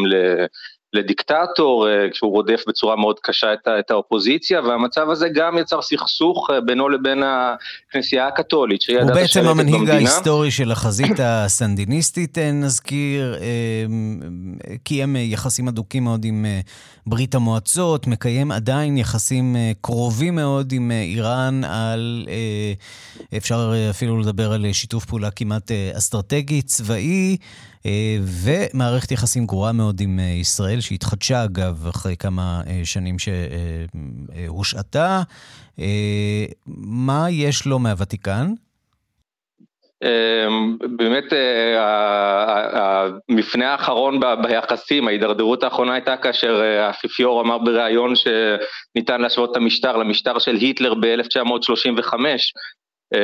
לדיקטטור, 0.92 1.88
אה, 1.88 2.10
כשהוא 2.12 2.30
רודף 2.30 2.64
בצורה 2.68 2.96
מאוד 2.96 3.16
קשה 3.22 3.52
את, 3.52 3.68
את 3.78 3.90
האופוזיציה, 3.90 4.60
והמצב 4.60 5.10
הזה 5.10 5.28
גם 5.34 5.58
יצר 5.58 5.82
סכסוך 5.82 6.50
אה, 6.52 6.60
בינו 6.60 6.88
לבין 6.88 7.22
הכנסייה 7.22 8.26
הקתולית, 8.26 8.82
שהיא 8.82 8.98
הוא 8.98 9.12
בעצם 9.12 9.46
המנהיג 9.46 9.90
ההיסטורי 9.90 10.50
של 10.50 10.72
החזית 10.72 11.16
הסנדיניסטית, 11.22 12.38
אה, 12.38 12.52
נזכיר, 12.52 13.36
קיים 14.84 15.16
יחסים 15.16 15.68
הדוקים 15.68 16.04
מאוד 16.04 16.24
עם 16.24 16.46
ברית 17.06 17.34
המועצות, 17.34 18.06
מקיים 18.06 18.52
עדיין 18.52 18.98
יחסים 18.98 19.56
קרובים 19.80 20.34
מאוד 20.34 20.72
עם 20.72 20.90
איראן 20.90 21.64
על, 21.64 22.26
אפשר 23.36 23.72
אפילו 23.90 24.20
לדבר 24.20 24.52
על 24.52 24.72
שיתוף 24.72 25.04
פעולה 25.04 25.30
כמעט 25.30 25.70
אסטרטגי, 25.96 26.62
צבאי. 26.62 27.36
אה, 27.86 28.16
ומערכת 28.44 29.12
יחסים 29.12 29.46
גרועה 29.46 29.72
מאוד 29.72 30.00
עם 30.00 30.18
אה, 30.18 30.24
ישראל, 30.24 30.80
שהתחדשה 30.80 31.44
אגב 31.44 31.86
אחרי 31.86 32.16
כמה 32.16 32.60
אה, 32.66 32.80
שנים 32.84 33.16
שהושעתה. 34.38 35.22
מה 36.76 37.26
יש 37.30 37.66
לו 37.66 37.78
מהוותיקן? 37.78 38.46
באמת 40.96 41.24
המפנה 42.72 43.72
האחרון 43.72 44.20
ביחסים, 44.42 45.08
ההידרדרות 45.08 45.62
האחרונה 45.62 45.94
הייתה 45.94 46.16
כאשר 46.16 46.62
האפיפיור 46.62 47.40
אמר 47.40 47.58
בריאיון 47.58 48.12
שניתן 48.16 49.20
להשוות 49.20 49.50
את 49.50 49.56
המשטר 49.56 49.96
למשטר 49.96 50.38
של 50.38 50.54
היטלר 50.54 50.94
ב-1935. 50.94 52.14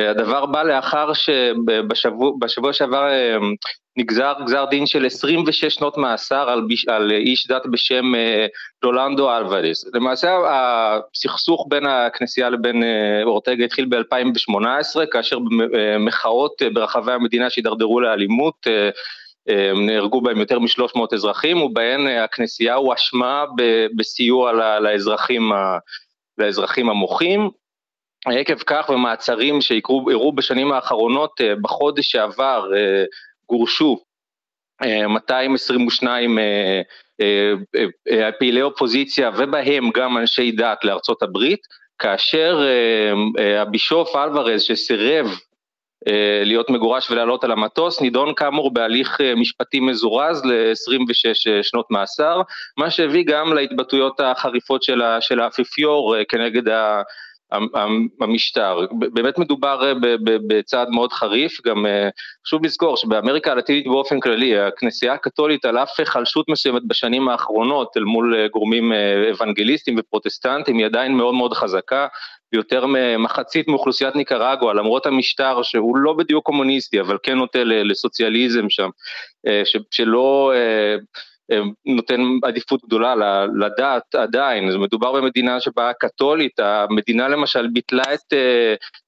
הדבר 0.09 0.45
בא 0.45 0.63
לאחר 0.63 1.13
שבשבוע 1.13 2.73
שעבר 2.73 3.07
נגזר 3.97 4.33
גזר 4.45 4.65
דין 4.65 4.85
של 4.85 5.05
26 5.05 5.65
שנות 5.65 5.97
מאסר 5.97 6.49
על, 6.49 6.67
על 6.87 7.11
איש 7.11 7.47
דת 7.47 7.65
בשם 7.71 8.15
אה, 8.15 8.45
רולנדו 8.83 9.37
אלוורס. 9.37 9.85
למעשה 9.93 10.37
הסכסוך 10.49 11.65
בין 11.69 11.85
הכנסייה 11.85 12.49
לבין 12.49 12.83
אה, 12.83 13.23
אורטגה 13.23 13.65
התחיל 13.65 13.85
ב-2018 13.85 15.05
כאשר 15.11 15.37
מחאות 15.99 16.61
אה, 16.61 16.69
ברחבי 16.69 17.11
המדינה 17.11 17.49
שהידרדרו 17.49 17.99
לאלימות 17.99 18.67
נהרגו 19.85 20.21
בהם 20.21 20.37
יותר 20.37 20.59
מ-300 20.59 20.99
אזרחים, 21.13 21.61
ובהן 21.61 22.07
הכנסייה 22.07 22.75
הואשמה 22.75 23.45
בסיוע 23.95 24.51
לאזרחים, 24.79 25.51
לאזרחים 26.37 26.89
המוחים. 26.89 27.49
עקב 28.25 28.57
כך 28.65 28.89
ומעצרים 28.89 29.61
שאירעו 29.61 30.31
בשנים 30.31 30.71
האחרונות, 30.71 31.41
בחודש 31.61 32.11
שעבר 32.11 32.71
גורשו 33.49 33.99
222 35.09 36.37
פעילי 38.39 38.61
אופוזיציה 38.61 39.31
ובהם 39.37 39.89
גם 39.93 40.17
אנשי 40.17 40.51
דת 40.51 40.85
לארצות 40.85 41.23
הברית, 41.23 41.59
כאשר 41.99 42.59
הבישוף 43.61 44.15
אלוורז 44.15 44.61
שסירב 44.61 45.25
להיות 46.43 46.69
מגורש 46.69 47.11
ולעלות 47.11 47.43
על 47.43 47.51
המטוס, 47.51 48.01
נידון 48.01 48.33
כאמור 48.35 48.73
בהליך 48.73 49.17
משפטי 49.35 49.79
מזורז 49.79 50.45
ל-26 50.45 51.63
שנות 51.63 51.91
מאסר, 51.91 52.41
מה 52.77 52.91
שהביא 52.91 53.23
גם 53.27 53.53
להתבטאויות 53.53 54.19
החריפות 54.19 54.83
של 55.19 55.39
האפיפיור 55.39 56.15
כנגד 56.29 56.63
המשטר. 58.21 58.79
באמת 58.91 59.37
מדובר 59.37 59.93
בצעד 60.47 60.89
מאוד 60.89 61.13
חריף, 61.13 61.61
גם 61.65 61.85
חשוב 62.47 62.65
לזכור 62.65 62.97
שבאמריקה 62.97 63.51
הלטינית 63.51 63.87
באופן 63.87 64.19
כללי, 64.19 64.59
הכנסייה 64.59 65.13
הקתולית 65.13 65.65
על 65.65 65.77
אף 65.77 65.89
חלשות 66.05 66.49
מסוימת 66.49 66.81
בשנים 66.87 67.29
האחרונות 67.29 67.97
אל 67.97 68.03
מול 68.03 68.47
גורמים 68.47 68.93
אוונגליסטים 69.31 69.95
ופרוטסטנטים, 69.99 70.77
היא 70.77 70.85
עדיין 70.85 71.13
מאוד 71.13 71.33
מאוד 71.33 71.53
חזקה, 71.53 72.07
יותר 72.53 72.85
ממחצית 72.87 73.67
מאוכלוסיית 73.67 74.15
ניקרגואה, 74.15 74.73
למרות 74.73 75.05
המשטר 75.05 75.61
שהוא 75.63 75.97
לא 75.97 76.13
בדיוק 76.13 76.45
קומוניסטי, 76.45 77.01
אבל 77.01 77.17
כן 77.23 77.37
נוטה 77.37 77.63
לסוציאליזם 77.63 78.69
שם, 78.69 78.89
שלא 79.91 80.53
נותן 81.85 82.21
עדיפות 82.43 82.81
גדולה 82.85 83.15
לדת 83.59 84.15
עדיין, 84.15 84.77
מדובר 84.79 85.11
במדינה 85.11 85.59
שבה 85.59 85.89
הקתולית, 85.89 86.59
המדינה 86.59 87.27
למשל 87.27 87.67
ביטלה 87.73 88.03
את 88.13 88.33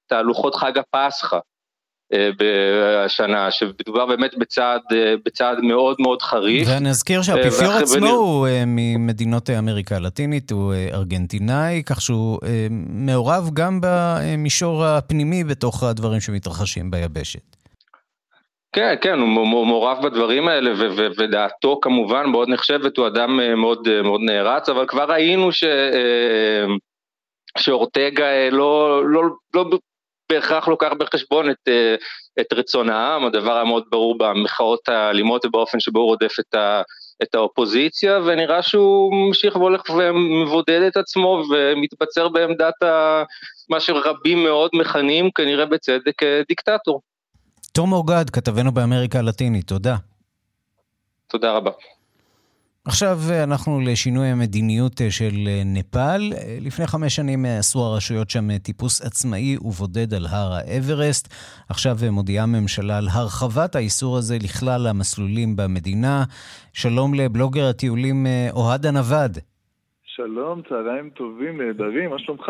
תהלוכות 0.08 0.56
חג 0.56 0.72
הפסחא 0.78 1.38
בשנה, 2.40 3.52
שמדובר 3.52 4.06
באמת 4.06 4.38
בצעד, 4.38 4.82
בצעד 5.26 5.60
מאוד 5.60 5.96
מאוד 6.00 6.22
חריף. 6.22 6.68
ונזכיר 6.78 7.22
שהאפיפיור 7.22 7.72
עצמו 7.72 8.08
הוא 8.08 8.48
ממדינות 8.68 9.50
אמריקה 9.50 9.96
הלטינית, 9.96 10.52
הוא 10.52 10.74
ארגנטינאי, 10.94 11.84
כך 11.86 12.02
שהוא 12.02 12.40
מעורב 12.90 13.50
גם 13.54 13.80
במישור 13.82 14.86
הפנימי 14.86 15.44
בתוך 15.44 15.84
הדברים 15.84 16.20
שמתרחשים 16.20 16.92
ביבשת. 16.92 17.61
כן, 18.74 18.96
כן, 19.02 19.20
הוא 19.20 19.68
מעורב 19.68 19.98
בדברים 20.04 20.48
האלה, 20.48 20.72
ודעתו 21.18 21.80
כמובן 21.82 22.26
מאוד 22.30 22.50
נחשבת, 22.50 22.98
הוא 22.98 23.08
אדם 23.08 23.40
מאוד, 23.62 24.02
מאוד 24.04 24.22
נערץ, 24.22 24.70
אבל 24.70 24.88
כבר 24.88 25.12
ראינו 25.12 25.52
ש, 25.52 25.64
שאורטגה 27.58 28.50
לא, 28.52 29.02
לא, 29.06 29.22
לא 29.54 29.66
בהכרח 30.32 30.68
לוקח 30.68 30.92
בחשבון 31.00 31.50
את, 31.50 31.70
את 32.42 32.54
רצון 32.54 32.90
העם, 32.90 33.26
הדבר 33.26 33.58
המאוד 33.58 33.84
ברור 33.90 34.18
במחאות 34.18 34.90
האלימות 34.90 35.46
ובאופן 35.46 35.80
שבו 35.80 36.00
הוא 36.00 36.08
רודף 36.08 36.40
את, 36.40 36.56
ה, 36.56 36.82
את 37.24 37.36
האופוזיציה, 37.36 38.20
ונראה 38.26 38.62
שהוא 38.62 39.14
ממשיך 39.14 39.56
והולך 39.56 39.82
ומבודד 39.90 40.82
את 40.88 40.98
עצמו 40.98 41.44
ומתבצר 41.50 42.28
בעמדת 42.28 42.84
ה, 42.84 43.24
מה 43.70 43.80
שרבים 43.80 44.44
מאוד 44.44 44.72
מכנים 44.74 45.32
כנראה 45.32 45.66
בצדק 45.66 46.24
דיקטטור. 46.48 47.02
תום 47.74 47.92
אורגד, 47.92 48.30
כתבנו 48.30 48.72
באמריקה 48.72 49.20
הלטינית, 49.20 49.68
תודה. 49.68 49.96
תודה 51.28 51.52
רבה. 51.52 51.72
עכשיו 52.86 53.20
אנחנו 53.44 53.80
לשינוי 53.80 54.28
המדיניות 54.28 55.02
של 55.10 55.34
נפאל. 55.66 56.34
לפני 56.62 56.88
חמש 56.88 57.16
שנים 57.16 57.46
עשו 57.46 57.80
הרשויות 57.80 58.30
שם 58.30 58.58
טיפוס 58.58 59.02
עצמאי 59.02 59.58
ובודד 59.62 60.14
על 60.14 60.28
הר 60.30 60.54
האברסט. 60.54 61.34
עכשיו 61.70 61.98
מודיעה 62.12 62.44
הממשלה 62.44 62.98
על 62.98 63.08
הרחבת 63.12 63.76
האיסור 63.76 64.18
הזה 64.18 64.38
לכלל 64.42 64.88
המסלולים 64.88 65.56
במדינה. 65.56 66.24
שלום 66.74 67.14
לבלוגר 67.14 67.70
הטיולים 67.70 68.28
אוהד 68.52 68.86
הנווד. 68.86 69.38
שלום, 70.16 70.62
צהריים 70.70 71.10
טובים, 71.10 71.62
נהדרים, 71.62 72.10
מה 72.10 72.20
שלומך? 72.20 72.46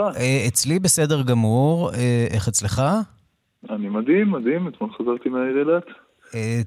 אצלי 0.47 0.79
בסדר 0.79 1.21
גמור, 1.21 1.91
איך 2.31 2.47
אצלך? 2.47 2.81
אני 3.69 3.89
מדהים, 3.89 4.31
מדהים, 4.31 4.67
אתמול 4.67 4.89
חזרתי 4.93 5.29
מהעיר 5.29 5.59
אילת. 5.59 5.83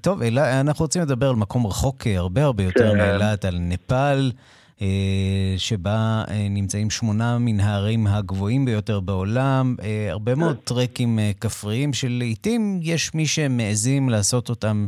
טוב, 0.02 0.22
אנחנו 0.60 0.84
רוצים 0.84 1.02
לדבר 1.02 1.28
על 1.28 1.36
מקום 1.36 1.66
רחוק 1.66 1.96
הרבה 2.16 2.44
הרבה 2.44 2.62
יותר 2.62 2.90
כן. 2.92 2.98
מאילת, 2.98 3.44
על 3.44 3.54
נפאל, 3.60 4.30
שבה 5.56 6.22
נמצאים 6.50 6.90
שמונה 6.90 7.38
מן 7.40 7.60
הערים 7.60 8.06
הגבוהים 8.06 8.64
ביותר 8.64 9.00
בעולם, 9.00 9.74
הרבה 10.10 10.34
מאוד 10.34 10.56
טרקים 10.56 11.18
כפריים 11.40 11.92
שלעיתים 11.92 12.78
יש 12.82 13.14
מי 13.14 13.26
שמעזים 13.26 14.08
לעשות 14.08 14.48
אותם 14.48 14.86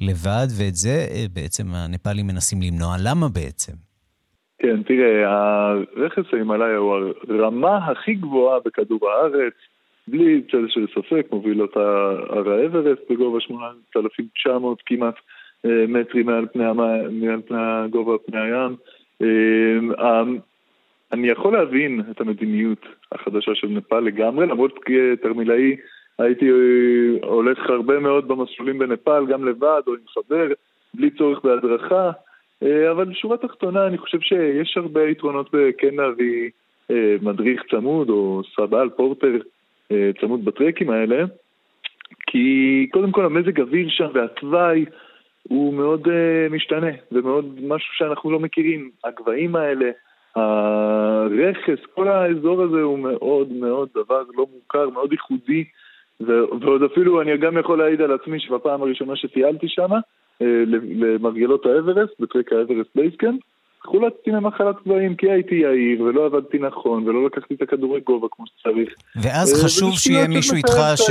לבד, 0.00 0.46
ואת 0.58 0.74
זה 0.74 1.06
בעצם 1.32 1.64
הנפאלים 1.74 2.26
מנסים 2.26 2.62
למנוע. 2.62 2.96
למה 3.04 3.28
בעצם? 3.28 3.72
כן, 4.58 4.82
תראה, 4.82 5.30
הרכס 5.96 6.24
ההימאליה 6.32 6.76
הוא 6.76 6.94
הרמה 7.28 7.90
הכי 7.90 8.14
גבוהה 8.14 8.58
בכדור 8.64 9.00
הארץ. 9.10 9.54
בלי 10.10 10.42
צל 10.50 10.68
של 10.68 10.86
ספק, 10.94 11.26
מוביל 11.32 11.62
אותה 11.62 12.10
הר 12.28 12.50
האברסט 12.52 13.10
בגובה 13.10 13.40
8,900 13.40 14.82
כמעט 14.86 15.14
מטרים 15.64 16.26
מעל 16.26 16.46
פני, 16.52 16.64
המים, 16.64 17.20
מעל 17.20 17.40
פני 17.48 17.88
גובה 17.90 18.18
פני 18.26 18.40
הים. 18.40 18.76
אני 21.12 21.28
יכול 21.28 21.52
להבין 21.52 22.00
את 22.10 22.20
המדיניות 22.20 22.86
החדשה 23.12 23.54
של 23.54 23.68
נפאל 23.68 24.00
לגמרי, 24.00 24.46
למרות 24.46 24.78
כתרמילאי 24.84 25.76
הייתי 26.18 26.48
הולך 27.22 27.70
הרבה 27.70 27.98
מאוד 27.98 28.28
במסלולים 28.28 28.78
בנפאל, 28.78 29.26
גם 29.26 29.48
לבד 29.48 29.82
או 29.86 29.92
עם 29.92 30.00
חבר, 30.08 30.46
בלי 30.94 31.10
צורך 31.10 31.44
בהדרכה, 31.44 32.10
אבל 32.62 33.04
בשורה 33.04 33.36
תחתונה 33.36 33.86
אני 33.86 33.98
חושב 33.98 34.20
שיש 34.20 34.76
הרבה 34.76 35.08
יתרונות 35.08 35.50
בכן 35.52 35.94
להביא 35.94 36.50
מדריך 37.22 37.62
צמוד 37.70 38.10
או 38.10 38.42
סבל, 38.56 38.88
פורטר, 38.96 39.38
צמוד 40.20 40.44
בטרקים 40.44 40.90
האלה, 40.90 41.24
כי 42.26 42.86
קודם 42.92 43.12
כל 43.12 43.24
המזג 43.24 43.60
אוויר 43.60 43.88
שם 43.88 44.08
והתוואי 44.14 44.84
הוא 45.42 45.74
מאוד 45.74 46.06
uh, 46.06 46.52
משתנה, 46.52 46.90
ומאוד 47.12 47.58
משהו 47.62 47.94
שאנחנו 47.94 48.30
לא 48.30 48.40
מכירים. 48.40 48.90
הגבהים 49.04 49.56
האלה, 49.56 49.90
הרכס, 50.36 51.86
כל 51.94 52.08
האזור 52.08 52.62
הזה 52.62 52.80
הוא 52.82 52.98
מאוד 52.98 53.52
מאוד 53.52 53.88
דבר 53.94 54.22
לא 54.36 54.46
מוכר, 54.54 54.90
מאוד 54.90 55.12
ייחודי, 55.12 55.64
ועוד 56.20 56.82
אפילו 56.82 57.22
אני 57.22 57.36
גם 57.36 57.58
יכול 57.58 57.78
להעיד 57.78 58.00
על 58.00 58.12
עצמי 58.12 58.40
שבפעם 58.40 58.82
הראשונה 58.82 59.16
שטיילתי 59.16 59.68
שם, 59.68 59.90
אה, 59.92 60.44
למרגלות 60.96 61.66
האברסט, 61.66 62.20
בטרק 62.20 62.52
האברסט 62.52 62.90
base 62.94 63.14
camp, 63.14 63.40
חולצתי 63.84 64.30
ממחלת 64.30 64.76
גבהים 64.86 65.14
כי 65.14 65.30
הייתי 65.30 65.54
צעיר 65.54 66.02
ולא 66.02 66.26
עבדתי 66.26 66.58
נכון 66.58 67.08
ולא 67.08 67.26
לקחתי 67.26 67.54
את 67.54 67.62
הכדורי 67.62 68.00
גובה 68.00 68.26
כמו 68.30 68.44
שצריך. 68.46 68.94
ואז 69.22 69.52
אה, 69.52 69.64
חשוב 69.64 69.98
שיהיה 69.98 70.28
מישהו 70.28 70.56
איתך 70.56 70.76
ש... 70.96 71.10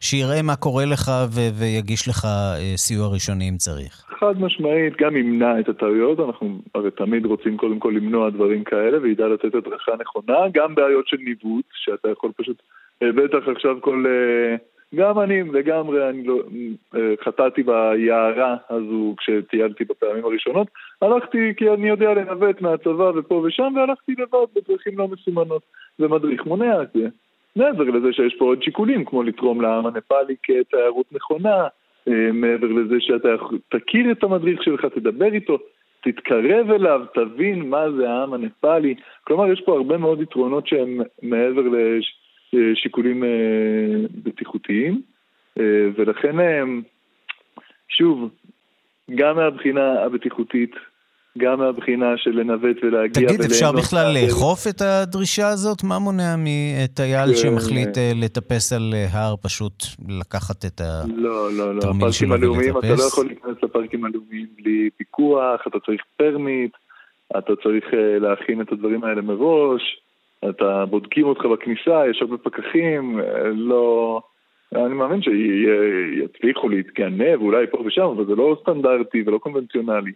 שיראה 0.00 0.42
מה 0.42 0.56
קורה 0.56 0.84
לך 0.84 1.10
ו... 1.34 1.40
ויגיש 1.58 2.08
לך 2.08 2.24
אה, 2.24 2.76
סיוע 2.76 3.08
ראשוני 3.12 3.48
אם 3.48 3.56
צריך. 3.56 4.04
חד 4.20 4.40
משמעית, 4.40 4.94
גם 5.00 5.16
ימנע 5.16 5.60
את 5.60 5.68
הטעויות, 5.68 6.20
אנחנו 6.20 6.58
הרי 6.74 6.90
תמיד 6.90 7.26
רוצים 7.26 7.56
קודם 7.56 7.78
כל 7.78 7.92
למנוע 7.96 8.30
דברים 8.30 8.64
כאלה 8.64 8.98
וידע 9.02 9.26
לתת 9.28 9.54
הדרכה 9.54 9.92
נכונה, 10.00 10.38
גם 10.52 10.74
בעיות 10.74 11.08
של 11.08 11.16
ניווט, 11.16 11.64
שאתה 11.72 12.08
יכול 12.08 12.30
פשוט, 12.36 12.62
אה, 13.02 13.12
בטח 13.12 13.48
עכשיו 13.56 13.80
כל... 13.80 14.04
גם 14.94 15.20
אני 15.20 15.42
לגמרי, 15.42 16.08
אני 16.08 16.22
לא, 16.24 16.42
חטאתי 17.24 17.62
ביערה 17.62 18.56
הזו 18.70 19.14
כשטיילתי 19.18 19.84
בפעמים 19.84 20.24
הראשונות. 20.24 20.68
הלכתי 21.02 21.52
כי 21.56 21.70
אני 21.70 21.88
יודע 21.88 22.14
לנווט 22.14 22.60
מהצבא 22.60 23.10
ופה 23.14 23.34
ושם, 23.34 23.72
והלכתי 23.76 24.12
לבד 24.12 24.46
בדרכים 24.54 24.98
לא 24.98 25.08
מסומנות. 25.08 25.62
ומדריך 25.98 26.46
מונע 26.46 26.82
את 26.82 26.88
זה. 26.94 27.08
מעבר 27.56 27.84
לזה 27.84 28.12
שיש 28.12 28.34
פה 28.38 28.44
עוד 28.44 28.62
שיקולים, 28.62 29.04
כמו 29.04 29.22
לתרום 29.22 29.60
לעם 29.60 29.86
הנפאלי 29.86 30.34
כתיירות 30.42 31.06
נכונה, 31.12 31.66
מעבר 32.32 32.66
לזה 32.66 32.94
שאתה 32.98 33.28
תכיר 33.68 34.12
את 34.12 34.24
המדריך 34.24 34.62
שלך, 34.62 34.84
תדבר 34.84 35.32
איתו, 35.32 35.58
תתקרב 36.00 36.70
אליו, 36.70 37.00
תבין 37.14 37.70
מה 37.70 37.92
זה 37.92 38.10
העם 38.10 38.34
הנפאלי. 38.34 38.94
כלומר, 39.24 39.52
יש 39.52 39.60
פה 39.60 39.72
הרבה 39.72 39.98
מאוד 39.98 40.20
יתרונות 40.20 40.66
שהם 40.66 41.00
מעבר 41.22 41.62
לש... 41.62 42.24
שיקולים 42.74 43.24
אה, 43.24 43.28
בטיחותיים, 44.24 45.00
אה, 45.60 45.88
ולכן, 45.96 46.40
אה, 46.40 46.62
שוב, 47.88 48.30
גם 49.10 49.36
מהבחינה 49.36 50.02
הבטיחותית 50.04 50.74
גם 51.38 51.58
מהבחינה 51.58 52.16
של 52.16 52.30
לנווט 52.30 52.76
ולהגיע... 52.82 53.28
תגיד, 53.28 53.40
אפשר 53.40 53.72
בכלל 53.72 54.06
לאכוף 54.14 54.66
את 54.70 54.80
הדרישה 54.80 55.48
הזאת? 55.48 55.84
מה 55.84 55.98
מונע 55.98 56.34
מטייל 56.38 57.28
כן. 57.28 57.36
שמחליט 57.36 57.98
אה, 57.98 58.12
לטפס 58.14 58.72
על 58.72 58.94
אה, 58.94 59.06
הר, 59.12 59.34
פשוט 59.42 59.84
לקחת 60.08 60.64
את 60.64 60.80
התרמיל 60.80 61.20
לא, 61.20 61.52
לא, 61.52 61.74
לא. 61.74 61.80
הפארקים 61.90 62.32
הלאומיים, 62.32 62.78
אתה 62.78 62.88
לא 62.88 63.04
יכול 63.08 63.26
להיכנס 63.26 63.56
לפארקים 63.62 64.04
הלאומיים 64.04 64.46
בלי 64.56 64.90
פיקוח, 64.96 65.60
אתה 65.66 65.78
צריך 65.86 66.02
פרמיט, 66.16 66.72
אתה 67.38 67.52
צריך 67.62 67.84
אה, 67.94 68.18
להכין 68.18 68.60
את 68.60 68.72
הדברים 68.72 69.04
האלה 69.04 69.22
מראש, 69.22 69.82
אתה 70.50 70.84
בודקים 70.90 71.26
אותך 71.26 71.44
בכניסה, 71.44 72.02
יש 72.10 72.22
הרבה 72.22 72.36
פקחים, 72.38 73.20
לא... 73.54 74.20
אני 74.72 74.94
מאמין 74.94 75.20
שיצליחו 75.22 76.68
להתגנב 76.68 77.40
אולי 77.40 77.66
פה 77.70 77.82
ושם, 77.86 78.02
אבל 78.02 78.26
זה 78.26 78.34
לא 78.34 78.56
סטנדרטי 78.62 79.22
ולא 79.26 79.38
קונבנציונלי. 79.38 80.12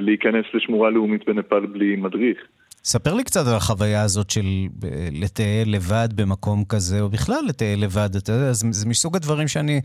להיכנס 0.00 0.44
לשמורה 0.54 0.90
לאומית 0.90 1.26
בנפאל 1.26 1.66
בלי 1.66 1.96
מדריך. 1.96 2.38
ספר 2.84 3.14
לי 3.14 3.24
קצת 3.24 3.46
על 3.46 3.54
החוויה 3.54 4.02
הזאת 4.02 4.30
של 4.30 4.46
אה, 4.84 5.08
לטייל 5.12 5.74
לבד 5.74 6.08
במקום 6.14 6.64
כזה, 6.64 7.00
או 7.00 7.08
בכלל 7.08 7.44
לטייל 7.48 7.84
לבד. 7.84 8.08
אתה 8.16 8.32
יודע, 8.32 8.52
זה, 8.52 8.66
זה 8.70 8.88
מסוג 8.88 9.16
הדברים 9.16 9.48
שאני 9.48 9.80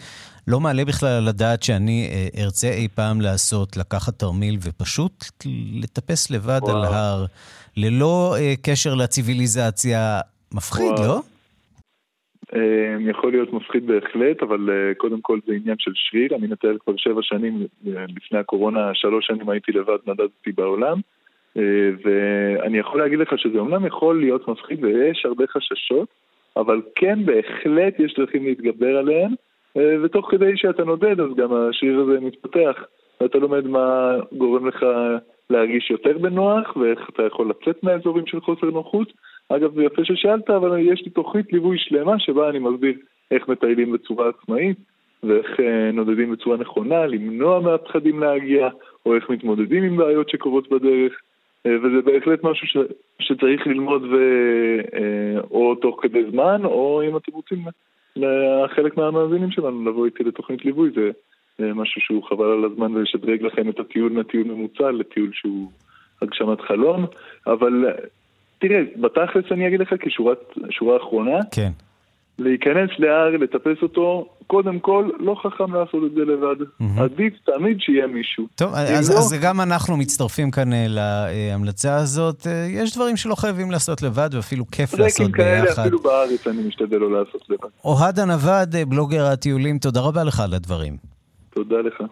לא 0.48 0.60
מעלה 0.60 0.86
בכלל 0.86 1.10
על 1.10 1.28
הדעת 1.28 1.64
שאני 1.64 2.10
אה, 2.12 2.44
ארצה 2.44 2.70
אי 2.72 2.88
פעם 2.96 3.22
לעשות, 3.22 3.78
לקחת 3.78 4.20
תרמיל 4.20 4.58
ופשוט 4.62 5.26
לטפס 5.74 6.30
לבד 6.30 6.60
וואו. 6.64 6.78
על 6.78 6.84
הר, 6.84 7.26
ללא 7.78 8.36
אה, 8.40 8.54
קשר 8.62 8.94
לציוויליזציה. 8.94 10.20
מפחיד, 10.54 10.86
וואו. 10.86 11.08
לא? 11.08 11.22
אמ, 12.56 13.10
יכול 13.10 13.32
להיות 13.32 13.54
מפחיד 13.54 13.88
בהחלט, 13.88 14.44
אבל 14.44 14.70
אה, 14.70 14.94
קודם 14.98 15.22
כל 15.22 15.40
זה 15.48 15.54
עניין 15.54 15.76
של 15.80 15.92
שריר. 15.96 16.36
אני 16.36 16.48
מטייל 16.48 16.78
כבר 16.80 16.94
שבע 16.98 17.22
שנים, 17.22 17.66
אה, 17.88 18.06
לפני 18.16 18.40
הקורונה, 18.40 18.94
שלוש 18.94 19.28
שנים 19.28 19.50
הייתי 19.50 19.72
לבד, 19.72 19.98
נדדתי 20.08 20.52
בעולם. 20.52 20.98
אה, 21.58 21.90
ואני 22.04 22.78
יכול 22.78 23.00
להגיד 23.00 23.20
לך 23.20 23.34
שזה 23.38 23.60
אומנם 23.60 23.86
יכול 23.86 24.20
להיות 24.20 24.48
מפחיד 24.48 24.84
ויש 24.84 25.26
הרבה 25.26 25.48
חששות, 25.48 26.10
אבל 26.58 26.82
כן, 26.96 27.26
בהחלט 27.26 28.00
יש 28.00 28.14
דרכים 28.18 28.46
להתגבר 28.46 28.98
עליהן, 28.98 29.32
ותוך 30.04 30.32
כדי 30.32 30.52
שאתה 30.56 30.84
נודד, 30.84 31.20
אז 31.20 31.30
גם 31.38 31.54
השריר 31.54 32.00
הזה 32.00 32.20
מתפתח, 32.20 32.84
ואתה 33.22 33.38
לומד 33.38 33.68
מה 33.68 34.16
גורם 34.32 34.68
לך 34.68 34.86
להרגיש 35.50 35.92
יותר 35.92 36.18
בנוח, 36.18 36.78
ואיך 36.78 37.10
אתה 37.10 37.24
יכול 37.24 37.50
לצאת 37.50 37.84
מהאזורים 37.84 38.28
של 38.28 38.42
חוסר 38.42 38.68
נוחות. 38.68 39.14
אגב, 39.56 39.76
זה 39.76 39.84
יפה 39.84 40.06
ששאלת, 40.06 40.50
אבל 40.50 40.80
יש 40.80 41.02
לי 41.06 41.12
תוכנית 41.12 41.54
ליווי 41.54 41.78
שלמה 41.80 42.20
שבה 42.20 42.50
אני 42.50 42.60
מסביר 42.60 42.94
איך 43.32 43.48
מטיילים 43.48 43.92
בצורה 43.92 44.30
עצמאית 44.30 44.78
ואיך 45.24 45.60
אה, 45.60 45.92
נודדים 45.92 46.32
בצורה 46.32 46.58
נכונה, 46.58 47.06
למנוע 47.06 47.60
מהפחדים 47.60 48.20
להגיע, 48.20 48.70
או 49.06 49.16
איך 49.16 49.30
מתמודדים 49.30 49.84
עם 49.84 49.98
בעיות 49.98 50.30
שקורות 50.30 50.70
בדרך. 50.70 51.14
אה, 51.66 51.72
וזה 51.84 52.02
בהחלט 52.02 52.44
משהו 52.44 52.68
ש, 52.68 52.78
שצריך 53.20 53.68
ללמוד 53.68 54.04
ו, 54.04 54.16
אה, 54.94 55.42
או 55.52 55.76
תוך 55.76 56.00
כדי 56.02 56.24
זמן, 56.32 56.66
או 56.66 57.02
אם 57.10 57.18
אתם 57.18 57.32
רוצים, 57.32 57.60
לחלק 58.16 58.98
מהמאזינים 58.98 59.52
שלנו 59.52 59.90
לבוא 59.90 60.06
איתי 60.06 60.24
לתוכנית 60.24 60.66
ליווי, 60.66 60.90
זה 60.90 61.12
משהו 61.74 62.02
שהוא 62.02 62.24
חבל 62.24 62.46
על 62.46 62.66
הזמן 62.66 62.96
ולשדרג 62.96 63.42
לכם 63.42 63.70
את 63.70 63.80
הטיול 63.80 64.12
מהטיול 64.12 64.44
ממוצע 64.44 64.92
לטיול 64.92 65.30
שהוא 65.34 65.72
הגשמת 66.22 66.62
חלום, 66.62 67.06
אבל 67.48 67.86
תראה, 68.62 68.80
בתכלס 68.96 69.46
אני 69.52 69.68
אגיד 69.68 69.80
לך 69.80 69.94
כשורה 70.70 70.98
אחרונה, 70.98 71.40
כן. 71.52 71.72
להיכנס 72.40 72.90
להר, 73.00 73.38
לטפס 73.38 73.84
אותו, 73.84 74.30
קודם 74.48 74.80
כל, 74.80 75.10
לא 75.20 75.36
חכם 75.44 75.74
לעשות 75.74 76.04
את 76.06 76.12
זה 76.16 76.22
לבד. 76.22 76.56
Mm-hmm. 76.62 77.02
עדיף 77.02 77.34
תמיד 77.46 77.78
שיהיה 77.80 78.08
מישהו. 78.08 78.48
טוב, 78.56 78.74
אז, 78.74 79.12
לא... 79.12 79.18
אז 79.18 79.36
גם 79.44 79.62
אנחנו 79.62 79.98
מצטרפים 79.98 80.52
כאן 80.52 80.74
אה, 80.74 80.86
להמלצה 80.90 81.96
הזאת. 81.96 82.48
אה, 82.48 82.68
יש 82.70 82.96
דברים 82.96 83.18
שלא 83.18 83.36
חייבים 83.36 83.72
לעשות 83.72 84.02
לבד, 84.02 84.30
ואפילו 84.34 84.66
כיף 84.72 84.94
לעשות 84.94 85.32
כאלה, 85.34 85.62
ביחד. 85.62 85.82
אפילו 85.82 86.00
בארץ 86.00 86.48
אני 86.48 86.68
משתדל 86.68 86.98
לא 86.98 87.12
לעשות 87.20 87.50
לבד. 87.50 87.70
אוהד 87.86 88.20
הנווד, 88.20 88.76
אה, 88.76 88.86
בלוגר 88.86 89.26
הטיולים, 89.26 89.78
תודה 89.78 90.00
רבה 90.02 90.24
לך 90.24 90.40
על 90.40 90.54
הדברים. 90.54 90.98
תודה 91.54 91.76
לך. 91.78 92.04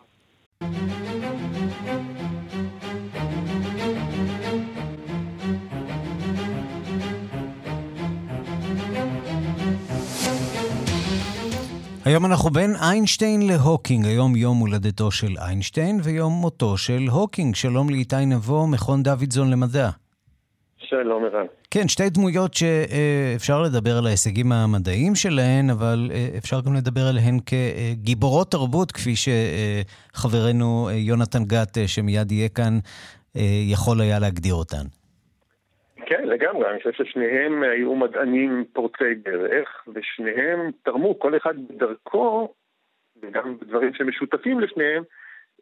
היום 12.06 12.26
אנחנו 12.26 12.50
בין 12.50 12.76
איינשטיין 12.76 13.48
להוקינג. 13.48 14.06
היום 14.06 14.36
יום 14.36 14.58
הולדתו 14.58 15.12
של 15.12 15.38
איינשטיין 15.38 16.00
ויום 16.04 16.34
מותו 16.34 16.78
של 16.78 17.08
הוקינג. 17.12 17.56
שלום 17.56 17.90
לאיתי 17.90 18.26
נבו, 18.26 18.68
מכון 18.68 19.04
דוידזון 19.04 19.50
למדע. 19.50 19.90
שלום, 20.78 21.24
ערן. 21.24 21.46
כן, 21.72 21.88
שתי 21.88 22.10
דמויות 22.10 22.54
שאפשר 22.54 23.62
לדבר 23.62 23.98
על 23.98 24.08
ההישגים 24.08 24.52
המדעיים 24.52 25.16
שלהן, 25.16 25.70
אבל 25.70 26.12
אה, 26.14 26.30
אפשר 26.38 26.62
גם 26.62 26.74
לדבר 26.74 27.08
עליהן 27.08 27.40
כגיבורות 27.46 28.52
תרבות, 28.52 28.92
כפי 28.92 29.14
שחברנו 29.16 30.90
יונתן 30.92 31.44
גת, 31.46 31.78
שמיד 31.88 32.32
יהיה 32.32 32.50
כאן, 32.50 32.80
יכול 33.66 34.02
היה 34.02 34.20
להגדיר 34.20 34.54
אותן. 34.54 34.86
לגמרי, 36.30 36.70
אני 36.70 36.78
חושב 36.78 37.04
ששניהם 37.04 37.64
היו 37.64 37.96
מדענים 37.96 38.66
פורצי 38.74 39.16
דרך, 39.16 39.88
ושניהם 39.94 40.72
תרמו, 40.84 41.20
כל 41.20 41.38
אחד 41.38 41.68
בדרכו, 41.68 42.54
וגם 43.22 43.58
דברים 43.62 43.94
שמשותפים 43.94 44.60
לשניהם, 44.60 45.04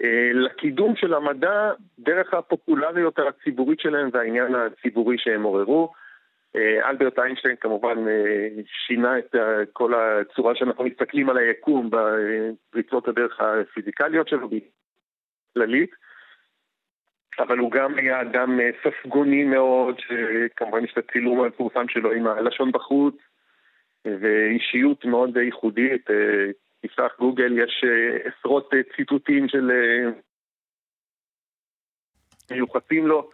אה, 0.03 0.31
לקידום 0.33 0.95
של 0.95 1.13
המדע 1.13 1.71
דרך 1.99 2.33
הפופולריות 2.33 3.19
הציבורית 3.19 3.79
שלהם 3.79 4.09
והעניין 4.13 4.55
הציבורי 4.55 5.17
שהם 5.17 5.43
עוררו. 5.43 5.93
אה, 6.55 6.89
אלברט 6.89 7.19
איינשטיין 7.19 7.55
כמובן 7.55 8.07
אה, 8.07 8.47
שינה 8.65 9.19
את 9.19 9.35
כל 9.73 9.93
הצורה 9.93 10.55
שאנחנו 10.55 10.83
מסתכלים 10.83 11.29
על 11.29 11.37
היקום 11.37 11.89
בפריצות 11.89 13.07
הדרך 13.07 13.39
הפיזיקליות 13.39 14.27
שלו, 14.27 14.49
בכללית. 15.55 15.91
אבל 17.39 17.57
הוא 17.57 17.71
גם 17.71 17.97
היה 17.97 18.21
אדם 18.21 18.59
אה, 18.59 18.69
ספגוני 18.83 19.43
מאוד, 19.43 19.95
שכמובן 19.99 20.83
יש 20.83 20.93
את 20.97 21.03
הצילום 21.09 21.39
המפורסם 21.39 21.85
שלו 21.89 22.11
עם 22.11 22.27
הלשון 22.27 22.71
בחוץ, 22.71 23.15
ואישיות 24.05 25.05
מאוד 25.05 25.37
ייחודית. 25.37 26.09
אה, 26.09 26.15
תפתח 26.81 27.11
גוגל, 27.19 27.57
יש 27.57 27.83
אה, 27.83 28.29
עשרות 28.31 28.69
ציטוטים 28.95 29.47
של 29.49 29.71
מיוחסים 32.51 33.07
לו. 33.07 33.29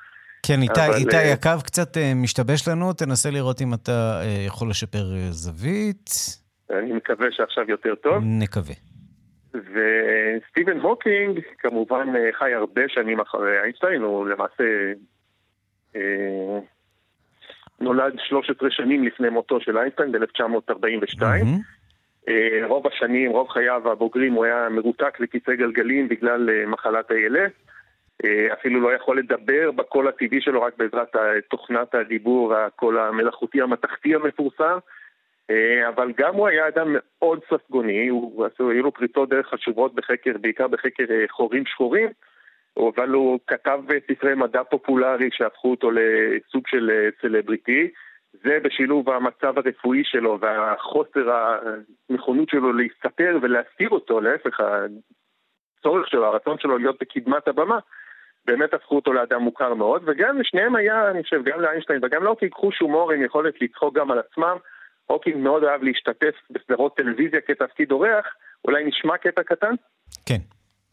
כן, 0.45 0.61
איתי, 0.61 0.81
אבל... 0.87 0.95
איתי, 0.97 1.31
הקו 1.33 1.63
קצת 1.65 1.97
משתבש 2.15 2.67
לנו, 2.67 2.93
תנסה 2.93 3.29
לראות 3.31 3.61
אם 3.61 3.73
אתה 3.73 4.21
יכול 4.47 4.69
לשפר 4.69 5.03
זווית. 5.29 6.09
אני 6.69 6.93
מקווה 6.93 7.27
שעכשיו 7.31 7.63
יותר 7.67 7.95
טוב. 7.95 8.23
נקווה. 8.23 8.92
וסטיבן 9.53 10.79
הוקינג 10.79 11.39
כמובן 11.59 12.15
אה, 12.15 12.29
חי 12.33 12.53
הרבה 12.53 12.81
שנים 12.87 13.19
אחרי 13.19 13.59
איינשטיין, 13.59 14.01
הוא 14.01 14.27
למעשה 14.27 14.63
אה, 15.95 16.59
נולד 17.79 18.13
13 18.17 18.71
שנים 18.71 19.03
לפני 19.03 19.29
מותו 19.29 19.61
של 19.61 19.77
איינשטיין 19.77 20.11
ב-1942. 20.11 21.21
Mm-hmm. 21.21 21.83
אה, 22.29 22.67
רוב 22.67 22.87
השנים, 22.87 23.31
רוב 23.31 23.49
חייו 23.49 23.91
הבוגרים 23.91 24.33
הוא 24.33 24.45
היה 24.45 24.69
מרותק 24.69 25.19
לכיסא 25.19 25.53
גלגלים 25.55 26.07
בגלל 26.07 26.49
אה, 26.49 26.65
מחלת 26.65 27.11
ALS. 27.11 27.71
אה, 28.25 28.53
אפילו 28.53 28.81
לא 28.81 28.95
יכול 28.95 29.19
לדבר 29.19 29.71
בקול 29.71 30.07
הטבעי 30.07 30.41
שלו 30.41 30.61
רק 30.61 30.73
בעזרת 30.77 31.15
תוכנת 31.49 31.95
הדיבור 31.95 32.49
והקול 32.49 32.99
המלאכותי 32.99 33.61
המתכתי 33.61 34.15
המפורסם. 34.15 34.77
אה, 35.49 35.89
אבל 35.89 36.12
גם 36.17 36.36
הוא 36.36 36.47
היה 36.47 36.67
אדם 36.67 36.95
מאוד 36.95 37.39
ספגוני, 37.49 37.93
היו 37.93 38.84
לו 38.84 38.91
פריצות 38.91 39.29
דרך 39.29 39.47
חשובות 39.47 39.95
בחקר, 39.95 40.32
בעיקר 40.41 40.67
בחקר 40.67 41.03
אה, 41.10 41.25
חורים 41.29 41.65
שחורים, 41.65 42.10
אבל 42.77 43.10
הוא 43.10 43.39
כתב 43.47 43.79
ספרי 44.12 44.36
מדע 44.36 44.63
פופולרי 44.63 45.29
שהפכו 45.32 45.71
אותו 45.71 45.91
לסוג 45.91 46.67
של 46.67 46.91
אה, 46.93 47.10
סלבריטי. 47.21 47.89
זה 48.43 48.58
בשילוב 48.63 49.10
המצב 49.10 49.58
הרפואי 49.58 50.03
שלו 50.03 50.39
והחוסר 50.41 51.32
הנכונות 52.10 52.49
שלו 52.49 52.73
להסתתר 52.73 53.38
ולהסתיר 53.41 53.89
אותו, 53.89 54.21
להפך, 54.21 54.60
הצורך 55.79 56.08
שלו, 56.08 56.25
הרצון 56.25 56.58
שלו 56.60 56.77
להיות 56.77 56.97
בקדמת 57.01 57.47
הבמה, 57.47 57.79
באמת 58.45 58.73
הפכו 58.73 58.95
אותו 58.95 59.13
לאדם 59.13 59.41
מוכר 59.41 59.73
מאוד, 59.73 60.01
וגם 60.06 60.39
לשניהם 60.39 60.75
היה, 60.75 61.12
אני 61.12 61.23
חושב, 61.23 61.43
גם 61.43 61.62
לאיינשטיין 61.62 61.99
וגם 62.03 62.23
לאוקי, 62.23 62.49
קחו 62.49 62.71
שומור 62.71 63.12
עם 63.12 63.23
יכולת 63.23 63.62
לצחוק 63.62 63.95
גם 63.95 64.12
על 64.12 64.19
עצמם. 64.19 64.58
הוקינג 65.07 65.37
מאוד 65.37 65.63
אהב 65.63 65.83
להשתתף 65.83 66.35
בסדרות 66.49 66.95
טלוויזיה 66.97 67.41
כתפקיד 67.47 67.91
אורח, 67.91 68.25
אולי 68.65 68.83
נשמע 68.83 69.17
קטע 69.17 69.43
קטן? 69.43 69.73
כן. 70.25 70.39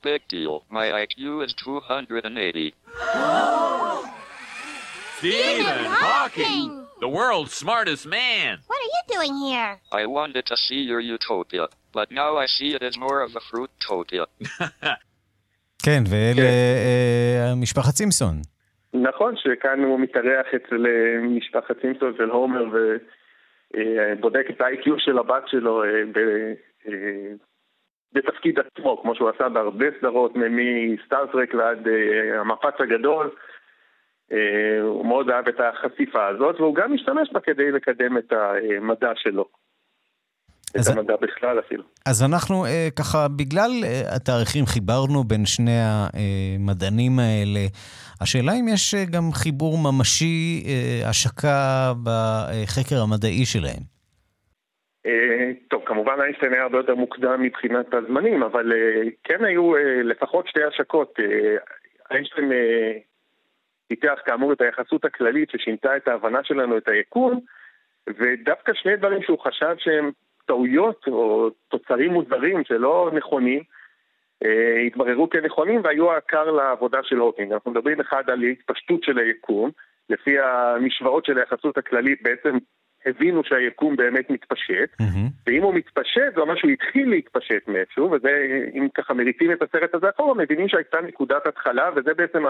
Big 0.02 0.22
deal. 0.32 0.62
My 0.70 0.86
IQ 1.04 1.42
is 1.44 1.52
280. 1.54 2.72
Stephen 5.18 5.84
Hawking! 6.02 6.86
The 7.00 7.08
world's 7.08 7.52
smartest 7.52 8.06
man! 8.06 8.50
What 8.70 8.78
are 8.84 8.92
you 8.96 9.02
doing 9.14 9.34
here? 9.46 9.72
I 9.92 10.06
wanted 10.06 10.44
to 10.46 10.56
see 10.56 10.80
your 10.90 11.00
utopia, 11.00 11.66
but 11.92 12.06
now 12.10 12.30
I 12.44 12.46
see 12.46 12.70
it 12.76 12.82
as 12.82 12.94
more 12.96 13.20
of 13.26 13.36
a 13.36 13.42
fruitopia. 13.48 14.24
כן, 15.84 16.02
ואלה 16.10 16.42
כן. 16.42 17.60
משפחת 17.60 17.94
סימפסון. 17.94 18.34
נכון, 18.94 19.34
שכאן 19.36 19.84
הוא 19.84 20.00
מתארח 20.00 20.46
אצל 20.56 20.84
משפחת 21.36 21.80
סימפסון 21.80 22.14
של 22.16 22.30
הומר 22.30 22.64
ובודק 23.74 24.46
את 24.50 24.60
ה-IQ 24.60 24.90
של 24.98 25.18
הבת 25.18 25.42
שלו 25.46 25.82
בתפקיד 28.12 28.58
עצמו, 28.58 29.02
כמו 29.02 29.14
שהוא 29.14 29.28
עשה 29.28 29.48
בהרבה 29.48 29.86
סדרות, 29.98 30.32
מסטארטרק 30.36 31.54
ועד 31.54 31.86
המפץ 32.40 32.74
הגדול. 32.80 33.30
הוא 34.82 35.06
מאוד 35.06 35.30
אהב 35.30 35.48
את 35.48 35.60
החשיפה 35.60 36.26
הזאת, 36.26 36.60
והוא 36.60 36.74
גם 36.74 36.94
משתמש 36.94 37.28
בה 37.32 37.40
כדי 37.40 37.70
לקדם 37.70 38.18
את 38.18 38.32
המדע 38.32 39.12
שלו. 39.16 39.44
את 40.76 40.96
המדע 40.96 41.14
בכלל 41.20 41.58
אפילו. 41.58 41.82
אז 42.06 42.22
אנחנו 42.22 42.64
אה, 42.64 42.88
ככה, 42.98 43.28
בגלל 43.28 43.70
אה, 43.84 44.16
התאריכים 44.16 44.66
חיברנו 44.66 45.24
בין 45.24 45.46
שני 45.46 45.78
המדענים 45.80 47.18
האלה. 47.18 47.60
השאלה 48.20 48.52
אם 48.60 48.66
יש 48.74 48.94
אה, 48.94 49.04
גם 49.12 49.32
חיבור 49.32 49.78
ממשי, 49.78 50.62
אה, 50.68 51.08
השקה 51.10 51.92
בחקר 52.04 52.96
המדעי 53.02 53.44
שלהם. 53.44 53.82
אה, 55.06 55.50
טוב, 55.68 55.82
כמובן 55.86 56.20
איינשטיין 56.20 56.52
היה 56.52 56.62
הרבה 56.62 56.78
יותר 56.78 56.94
מוקדם 56.94 57.42
מבחינת 57.42 57.94
הזמנים, 57.94 58.42
אבל 58.42 58.72
כן 59.24 59.44
היו 59.44 59.72
לפחות 60.04 60.48
שתי 60.48 60.62
השקות. 60.64 61.18
איינשטיין 62.10 62.52
פיתח 63.88 64.18
כאמור 64.26 64.52
את 64.52 64.60
היחסות 64.60 65.04
הכללית 65.04 65.50
ששינתה 65.50 65.96
את 65.96 66.08
ההבנה 66.08 66.38
שלנו 66.44 66.76
את 66.78 66.88
היקום, 66.88 67.40
ודווקא 68.08 68.72
שני 68.74 68.96
דברים 68.96 69.22
שהוא 69.22 69.38
חשב 69.38 69.74
שהם 69.78 70.10
טעויות 70.46 71.04
או 71.06 71.50
תוצרים 71.68 72.12
מוזרים 72.12 72.64
שלא 72.64 73.10
נכונים, 73.12 73.62
התבררו 74.86 75.30
כנכונים 75.30 75.80
והיו 75.84 76.12
העקר 76.12 76.50
לעבודה 76.50 76.98
של 77.02 77.16
הוקינג. 77.16 77.52
אנחנו 77.52 77.70
מדברים 77.70 78.00
אחד 78.00 78.30
על 78.30 78.42
התפשטות 78.42 79.02
של 79.02 79.18
היקום, 79.18 79.70
לפי 80.10 80.38
המשוואות 80.40 81.24
של 81.24 81.38
היחסות 81.38 81.78
הכללית 81.78 82.22
בעצם 82.22 82.56
הבינו 83.06 83.44
שהיקום 83.44 83.96
באמת 83.96 84.30
מתפשט, 84.30 84.90
mm-hmm. 85.02 85.30
ואם 85.46 85.62
הוא 85.62 85.74
מתפשט 85.74 86.34
זה 86.34 86.40
אומר 86.40 86.56
שהוא 86.56 86.70
התחיל 86.70 87.10
להתפשט 87.10 87.68
מאיפשהו, 87.68 88.10
וזה, 88.10 88.46
אם 88.74 88.88
ככה 88.94 89.14
מריצים 89.14 89.52
את 89.52 89.62
הסרט 89.62 89.94
הזה 89.94 90.10
אחורה, 90.10 90.34
מבינים 90.34 90.68
שהייתה 90.68 91.00
נקודת 91.00 91.46
התחלה, 91.46 91.90
וזה 91.96 92.14
בעצם 92.14 92.42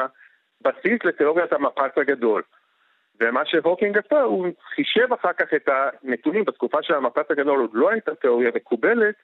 הבסיס 0.65 1.05
לתיאוריית 1.05 1.53
המפץ 1.53 1.93
הגדול. 1.97 2.43
ומה 3.21 3.41
שהוקינג 3.45 3.99
עשה, 3.99 4.21
הוא 4.21 4.47
חישב 4.75 5.13
אחר 5.13 5.33
כך 5.33 5.55
את 5.55 5.69
הנתונים, 5.69 6.45
בתקופה 6.45 6.79
שהמפץ 6.83 7.31
הגדול 7.31 7.61
עוד 7.61 7.71
לא 7.73 7.91
הייתה 7.91 8.15
תיאוריה 8.15 8.51
מקובלת, 8.55 9.15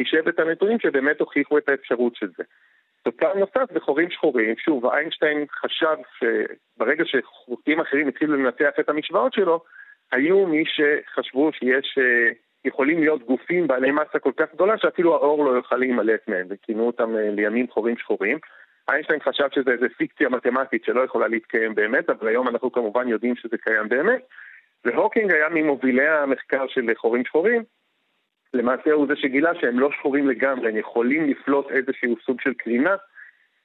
חישב 0.00 0.28
את 0.28 0.38
הנתונים 0.38 0.78
שבאמת 0.80 1.20
הוכיחו 1.20 1.58
את 1.58 1.68
האפשרות 1.68 2.16
של 2.16 2.28
זה. 2.36 2.44
תוצר 3.02 3.34
נוסף 3.34 3.72
בחורים 3.72 4.10
שחורים, 4.10 4.54
שוב, 4.58 4.86
איינשטיין 4.86 5.44
חשב 5.50 5.96
שברגע 6.18 7.04
שחוקים 7.06 7.80
אחרים 7.80 8.08
התחילו 8.08 8.36
לנתח 8.36 8.70
את 8.80 8.88
המשוואות 8.88 9.32
שלו, 9.32 9.64
היו 10.12 10.46
מי 10.46 10.64
שחשבו 10.66 11.52
שיש, 11.52 11.98
אה, 11.98 12.32
יכולים 12.64 13.00
להיות 13.00 13.22
גופים 13.22 13.66
בעלי 13.66 13.90
מסה 13.90 14.18
כל 14.18 14.32
כך 14.36 14.46
גדולה 14.54 14.78
שאפילו 14.78 15.14
האור 15.14 15.44
לא 15.44 15.50
יוכל 15.50 15.76
להימלט 15.76 16.28
מהם, 16.28 16.46
וכינו 16.50 16.86
אותם 16.86 17.16
אה, 17.16 17.30
לימים 17.30 17.66
חורים 17.70 17.96
שחורים. 17.96 18.38
איינשטיין 18.90 19.20
חשב 19.20 19.48
שזה 19.54 19.70
איזה 19.70 19.86
פיקציה 19.96 20.28
מתמטית 20.28 20.84
שלא 20.84 21.00
יכולה 21.00 21.28
להתקיים 21.28 21.74
באמת, 21.74 22.10
אבל 22.10 22.28
היום 22.28 22.48
אנחנו 22.48 22.72
כמובן 22.72 23.08
יודעים 23.08 23.36
שזה 23.36 23.58
קיים 23.58 23.88
באמת. 23.88 24.22
והוקינג 24.84 25.32
היה 25.32 25.48
ממובילי 25.48 26.08
המחקר 26.08 26.66
של 26.68 26.94
חורים 26.96 27.24
שחורים, 27.24 27.62
למעשה 28.54 28.92
הוא 28.92 29.06
זה 29.06 29.16
שגילה 29.16 29.54
שהם 29.60 29.78
לא 29.78 29.90
שחורים 29.92 30.28
לגמרי, 30.28 30.68
הם 30.68 30.76
יכולים 30.76 31.30
לפלוט 31.30 31.70
איזשהו 31.70 32.16
סוג 32.26 32.40
של 32.40 32.54
קרינה, 32.54 32.96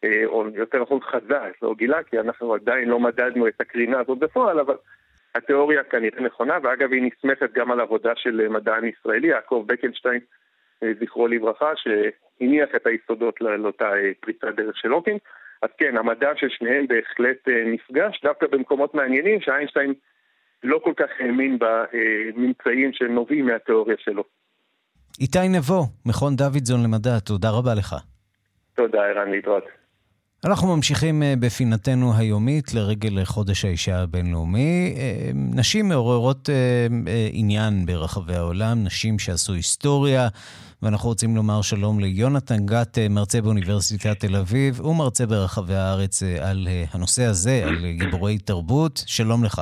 אה, 0.04 0.26
או 0.26 0.46
יותר 0.54 0.82
נכון 0.82 1.00
חזה, 1.02 1.40
לא 1.62 1.74
גילה, 1.78 2.04
כי 2.04 2.20
אנחנו 2.20 2.54
עדיין 2.54 2.90
לא 2.90 3.00
מדדנו 3.00 3.48
את 3.48 3.62
הקרינה 3.62 4.00
הזאת 4.00 4.20
בפועל, 4.20 4.60
אבל 4.60 4.76
התיאוריה 5.36 5.84
כנראה 5.84 6.22
נכונה, 6.22 6.58
ואגב 6.64 6.92
היא 6.92 7.02
נסמכת 7.02 7.54
גם 7.54 7.72
על 7.72 7.80
עבודה 7.80 8.16
של 8.16 8.48
מדען 8.48 8.86
ישראלי, 8.88 9.28
יעקב 9.28 9.64
בקנשטיין, 9.68 10.20
אה, 10.84 10.92
זכרו 11.00 11.28
לברכה, 11.28 11.72
שהניח 11.76 12.70
את 12.76 12.88
היסודות 12.88 13.42
לאותה 13.42 13.94
אה, 13.94 14.12
פריצת 14.20 14.48
דרך 14.56 14.78
של 14.78 14.92
הוקינג. 14.92 15.20
אז 15.62 15.70
כן, 15.78 15.98
המדע 15.98 16.32
של 16.36 16.50
שניהם 16.50 16.88
בהחלט 16.88 17.48
נפגש, 17.66 18.22
דווקא 18.24 18.48
במקומות 18.48 18.94
מעניינים 18.94 19.42
שאיינשטיין 19.42 19.94
לא 20.64 20.80
כל 20.84 20.94
כך 20.98 21.10
האמין 21.20 21.58
בממצאים 21.60 22.94
שנובעים 22.94 23.46
מהתיאוריה 23.46 23.96
שלו. 24.00 24.24
איתי 25.24 25.50
נבו, 25.50 25.86
מכון 26.06 26.36
דוידזון 26.36 26.84
למדע, 26.84 27.20
תודה 27.20 27.50
רבה 27.50 27.74
לך. 27.74 27.96
תודה, 28.76 28.98
ערן, 28.98 29.32
להתראות. 29.32 29.64
אנחנו 30.46 30.76
ממשיכים 30.76 31.24
אה, 31.24 31.34
בפינתנו 31.40 32.14
היומית 32.18 32.74
לרגל 32.74 33.24
חודש 33.24 33.66
האישה 33.66 34.02
הבינלאומי. 34.02 34.96
אה, 34.98 35.32
נשים 35.34 35.90
מעוררות 35.90 36.50
אה, 36.50 36.88
עניין 37.32 37.86
ברחבי 37.86 38.36
העולם, 38.36 38.84
נשים 38.84 39.20
שעשו 39.20 39.54
היסטוריה, 39.54 40.28
ואנחנו 40.82 41.10
רוצים 41.10 41.36
לומר 41.36 41.62
שלום 41.62 42.00
ליונתן 42.00 42.66
גת, 42.66 42.98
מרצה 43.10 43.42
באוניברסיטת 43.42 44.20
תל 44.20 44.36
אביב 44.36 44.86
ומרצה 44.86 45.26
ברחבי 45.26 45.76
הארץ 45.76 46.24
על 46.24 46.68
הנושא 46.92 47.24
הזה, 47.24 47.64
על 47.66 47.92
גיבורי 47.92 48.38
תרבות. 48.38 49.04
שלום 49.08 49.44
לך. 49.44 49.62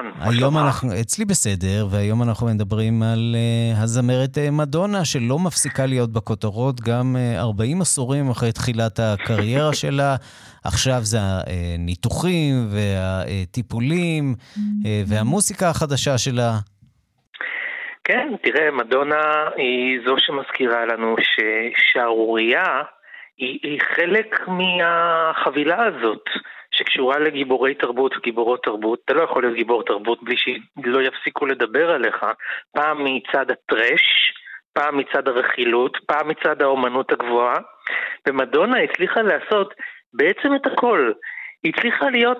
ערן. 0.00 0.30
היום 0.32 0.58
אנחנו, 0.58 0.88
אצלי 1.00 1.24
בסדר, 1.24 1.86
והיום 1.90 2.22
אנחנו 2.22 2.46
מדברים 2.46 3.02
על 3.02 3.36
uh, 3.36 3.82
הזמרת 3.82 4.36
uh, 4.36 4.50
מדונה, 4.50 5.04
שלא 5.04 5.38
מפסיקה 5.38 5.86
להיות 5.86 6.12
בכותרות 6.12 6.80
גם 6.80 7.16
uh, 7.16 7.36
אה, 7.36 7.40
40 7.40 7.80
עשורים 7.80 8.30
אחרי 8.30 8.52
תחילת 8.52 8.98
הקריירה 9.02 9.74
שלה. 9.82 10.16
עכשיו 10.64 11.00
זה 11.00 11.18
הניתוחים 11.20 12.54
והטיפולים 12.72 14.34
והמוסיקה 15.06 15.68
החדשה 15.70 16.18
שלה. 16.18 16.50
כן, 18.04 18.28
תראה, 18.42 18.70
מדונה 18.70 19.48
היא 19.56 20.00
זו 20.06 20.14
שמזכירה 20.18 20.86
לנו 20.86 21.16
ששערורייה 21.22 22.82
היא, 23.38 23.58
היא 23.62 23.80
חלק 23.96 24.48
מהחבילה 24.48 25.84
הזאת. 25.84 26.24
שקשורה 26.80 27.18
לגיבורי 27.18 27.74
תרבות 27.74 28.16
וגיבורות 28.16 28.62
תרבות. 28.62 28.98
אתה 29.04 29.14
לא 29.14 29.22
יכול 29.22 29.42
להיות 29.42 29.54
גיבור 29.54 29.82
תרבות 29.82 30.22
בלי 30.22 30.36
שלא 30.36 31.02
יפסיקו 31.02 31.46
לדבר 31.46 31.90
עליך, 31.90 32.24
פעם 32.72 33.04
מצד 33.04 33.50
הטרש, 33.50 34.32
פעם 34.72 34.98
מצד 34.98 35.28
הרכילות, 35.28 35.96
פעם 36.06 36.28
מצד 36.28 36.62
האומנות 36.62 37.12
הגבוהה, 37.12 37.56
ומדונה 38.28 38.82
הצליחה 38.82 39.22
לעשות 39.22 39.74
בעצם 40.14 40.54
את 40.54 40.66
הכל. 40.66 41.12
היא 41.62 41.72
הצליחה 41.76 42.10
להיות 42.10 42.38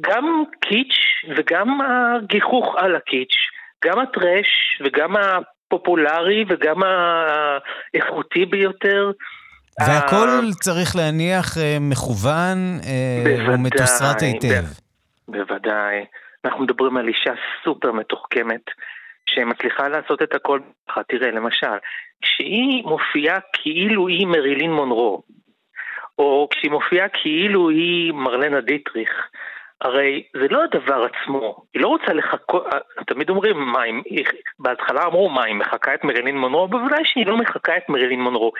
גם 0.00 0.42
קיץ' 0.60 0.98
וגם 1.36 1.80
הגיחוך 1.80 2.76
על 2.76 2.96
הקיץ', 2.96 3.36
גם 3.84 3.98
הטרש 3.98 4.80
וגם 4.84 5.14
הפופולרי 5.16 6.44
וגם 6.48 6.82
האיכותי 6.82 8.44
ביותר. 8.44 9.10
והכל 9.86 10.28
צריך 10.60 10.96
להניח 10.96 11.58
אה, 11.58 11.76
מכוון 11.80 12.58
אה, 12.86 13.46
ומתוסרט 13.48 14.22
היטב. 14.22 14.64
בוודאי. 15.28 16.04
אנחנו 16.44 16.64
מדברים 16.64 16.96
על 16.96 17.08
אישה 17.08 17.32
סופר 17.64 17.92
מתוחכמת, 17.92 18.64
שמצליחה 19.26 19.88
לעשות 19.88 20.22
את 20.22 20.34
הכל. 20.34 20.60
תראה, 21.08 21.30
למשל, 21.30 21.76
כשהיא 22.22 22.84
מופיעה 22.84 23.38
כאילו 23.52 24.08
היא 24.08 24.26
מרילין 24.26 24.72
מונרו, 24.72 25.22
או 26.18 26.48
כשהיא 26.50 26.70
מופיעה 26.70 27.08
כאילו 27.08 27.68
היא 27.68 28.12
מרלנה 28.12 28.60
דיטריך, 28.60 29.10
הרי 29.80 30.22
זה 30.32 30.46
לא 30.50 30.64
הדבר 30.64 31.04
עצמו, 31.04 31.62
היא 31.74 31.82
לא 31.82 31.88
רוצה 31.88 32.12
לחכות, 32.12 32.66
אה, 32.72 32.78
תמיד 33.06 33.30
אומרים 33.30 33.56
מה, 33.58 33.82
היא, 33.82 34.24
בהתחלה 34.58 35.02
אמרו 35.04 35.30
מה, 35.30 35.44
היא 35.44 35.54
מחקה 35.54 35.94
את 35.94 36.04
מרילין 36.04 36.38
מונרו? 36.38 36.68
בוודאי 36.68 37.04
שהיא 37.04 37.26
לא 37.26 37.36
מחקה 37.36 37.76
את 37.76 37.88
מרילין 37.88 38.20
מונרו. 38.20 38.52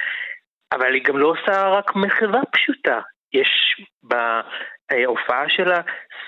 אבל 0.73 0.95
היא 0.95 1.05
גם 1.05 1.19
לא 1.19 1.27
עושה 1.27 1.69
רק 1.69 1.97
מחווה 1.97 2.41
פשוטה. 2.53 3.01
יש 3.33 3.83
בהופעה 4.03 5.49
שלה 5.49 5.81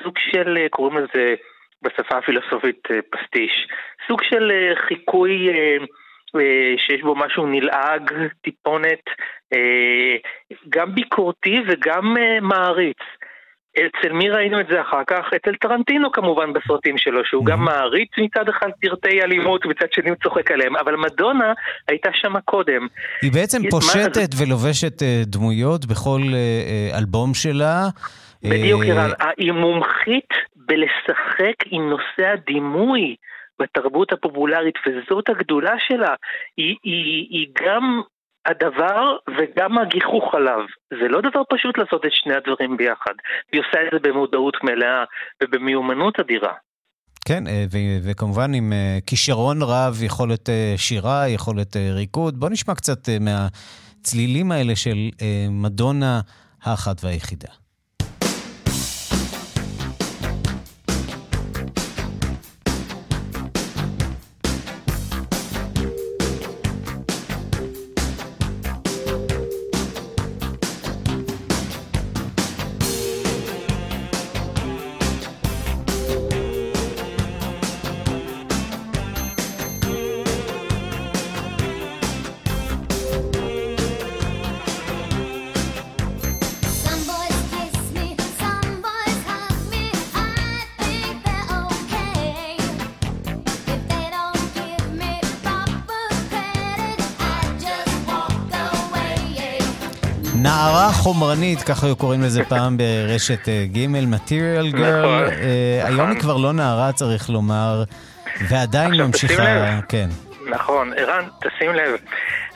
סוג 0.02 0.18
של, 0.18 0.66
קוראים 0.70 0.98
לזה 0.98 1.34
בשפה 1.82 2.18
הפילוסופית 2.18 2.90
אה, 2.90 2.98
פסטיש, 3.10 3.68
סוג 4.08 4.22
של 4.22 4.50
אה, 4.50 4.76
חיקוי 4.88 5.48
אה, 5.48 5.76
שיש 6.76 7.02
בו 7.02 7.14
משהו 7.14 7.46
נלעג, 7.46 8.12
טיפונת, 8.42 9.04
גם 10.68 10.94
ביקורתי 10.94 11.60
וגם 11.66 12.16
מעריץ. 12.42 12.98
אצל 13.86 14.12
מי 14.12 14.30
ראינו 14.30 14.60
את 14.60 14.66
זה 14.70 14.80
אחר 14.80 15.02
כך? 15.06 15.24
אצל 15.36 15.54
טרנטינו 15.54 16.12
כמובן 16.12 16.52
בסרטים 16.52 16.98
שלו, 16.98 17.24
שהוא 17.24 17.46
גם 17.46 17.64
מעריץ 17.64 18.10
מצד 18.18 18.48
אחד 18.48 18.68
פרטי 18.80 19.22
אלימות, 19.22 19.66
מצד 19.66 19.86
שני 19.92 20.10
הוא 20.10 20.16
צוחק 20.22 20.50
עליהם, 20.50 20.76
אבל 20.76 20.96
מדונה 20.96 21.52
הייתה 21.88 22.08
שם 22.12 22.40
קודם. 22.40 22.86
היא 23.22 23.32
בעצם 23.32 23.62
פושטת 23.70 24.30
ולובשת 24.38 25.02
אה, 25.02 25.22
דמויות 25.26 25.86
בכל 25.86 26.20
אה, 26.32 26.36
אה, 26.36 26.98
אלבום 26.98 27.34
שלה. 27.34 27.88
בדיוק, 28.42 28.82
ערן. 28.84 29.10
היא 29.38 29.52
מומחית 29.52 30.30
בלשחק 30.56 31.56
עם 31.70 31.90
נושא 31.90 32.32
הדימוי. 32.32 33.16
בתרבות 33.60 34.12
הפופולרית, 34.12 34.74
וזאת 34.86 35.28
הגדולה 35.28 35.74
שלה. 35.88 36.14
היא, 36.56 36.76
היא, 36.84 37.26
היא 37.30 37.46
גם 37.62 38.00
הדבר 38.50 39.16
וגם 39.38 39.78
הגיחוך 39.78 40.34
עליו. 40.34 40.60
זה 40.90 41.08
לא 41.08 41.20
דבר 41.20 41.42
פשוט 41.50 41.78
לעשות 41.78 42.06
את 42.06 42.12
שני 42.12 42.34
הדברים 42.34 42.76
ביחד. 42.76 43.14
היא 43.52 43.60
עושה 43.60 43.82
את 43.82 43.88
זה 43.92 43.98
במודעות 44.08 44.56
מלאה 44.64 45.04
ובמיומנות 45.42 46.20
אדירה. 46.20 46.52
כן, 47.24 47.46
אה, 47.46 47.64
ו- 47.72 47.98
וכמובן 48.10 48.54
עם 48.54 48.72
אה, 48.72 48.98
כישרון 49.06 49.62
רב, 49.62 50.02
יכולת 50.02 50.48
אה, 50.48 50.74
שירה, 50.76 51.28
יכולת 51.28 51.76
ריקוד. 51.76 52.40
בוא 52.40 52.50
נשמע 52.50 52.74
קצת 52.74 53.08
מהצלילים 53.20 54.52
האלה 54.52 54.76
של 54.76 55.08
מדונה 55.50 56.20
האחת 56.62 57.04
והיחידה. 57.04 57.48
נערה 100.50 100.92
חומרנית, 100.92 101.62
ככה 101.62 101.86
היו 101.86 101.96
קוראים 101.96 102.22
לזה 102.22 102.44
פעם 102.44 102.76
ברשת 102.76 103.48
אה, 103.48 103.64
ג', 103.72 103.86
Material 104.14 104.74
Girl. 104.74 104.78
נכון, 104.78 105.24
אה, 105.24 105.86
היום 105.86 106.00
היא 106.00 106.08
נכון. 106.08 106.20
כבר 106.20 106.36
לא 106.36 106.52
נערה, 106.52 106.92
צריך 106.92 107.30
לומר, 107.30 107.82
ועדיין 108.48 108.94
ממשיכה, 108.94 109.80
כן. 109.88 110.08
נכון, 110.50 110.92
ערן, 110.96 111.24
תשים 111.40 111.74
לב. 111.74 111.94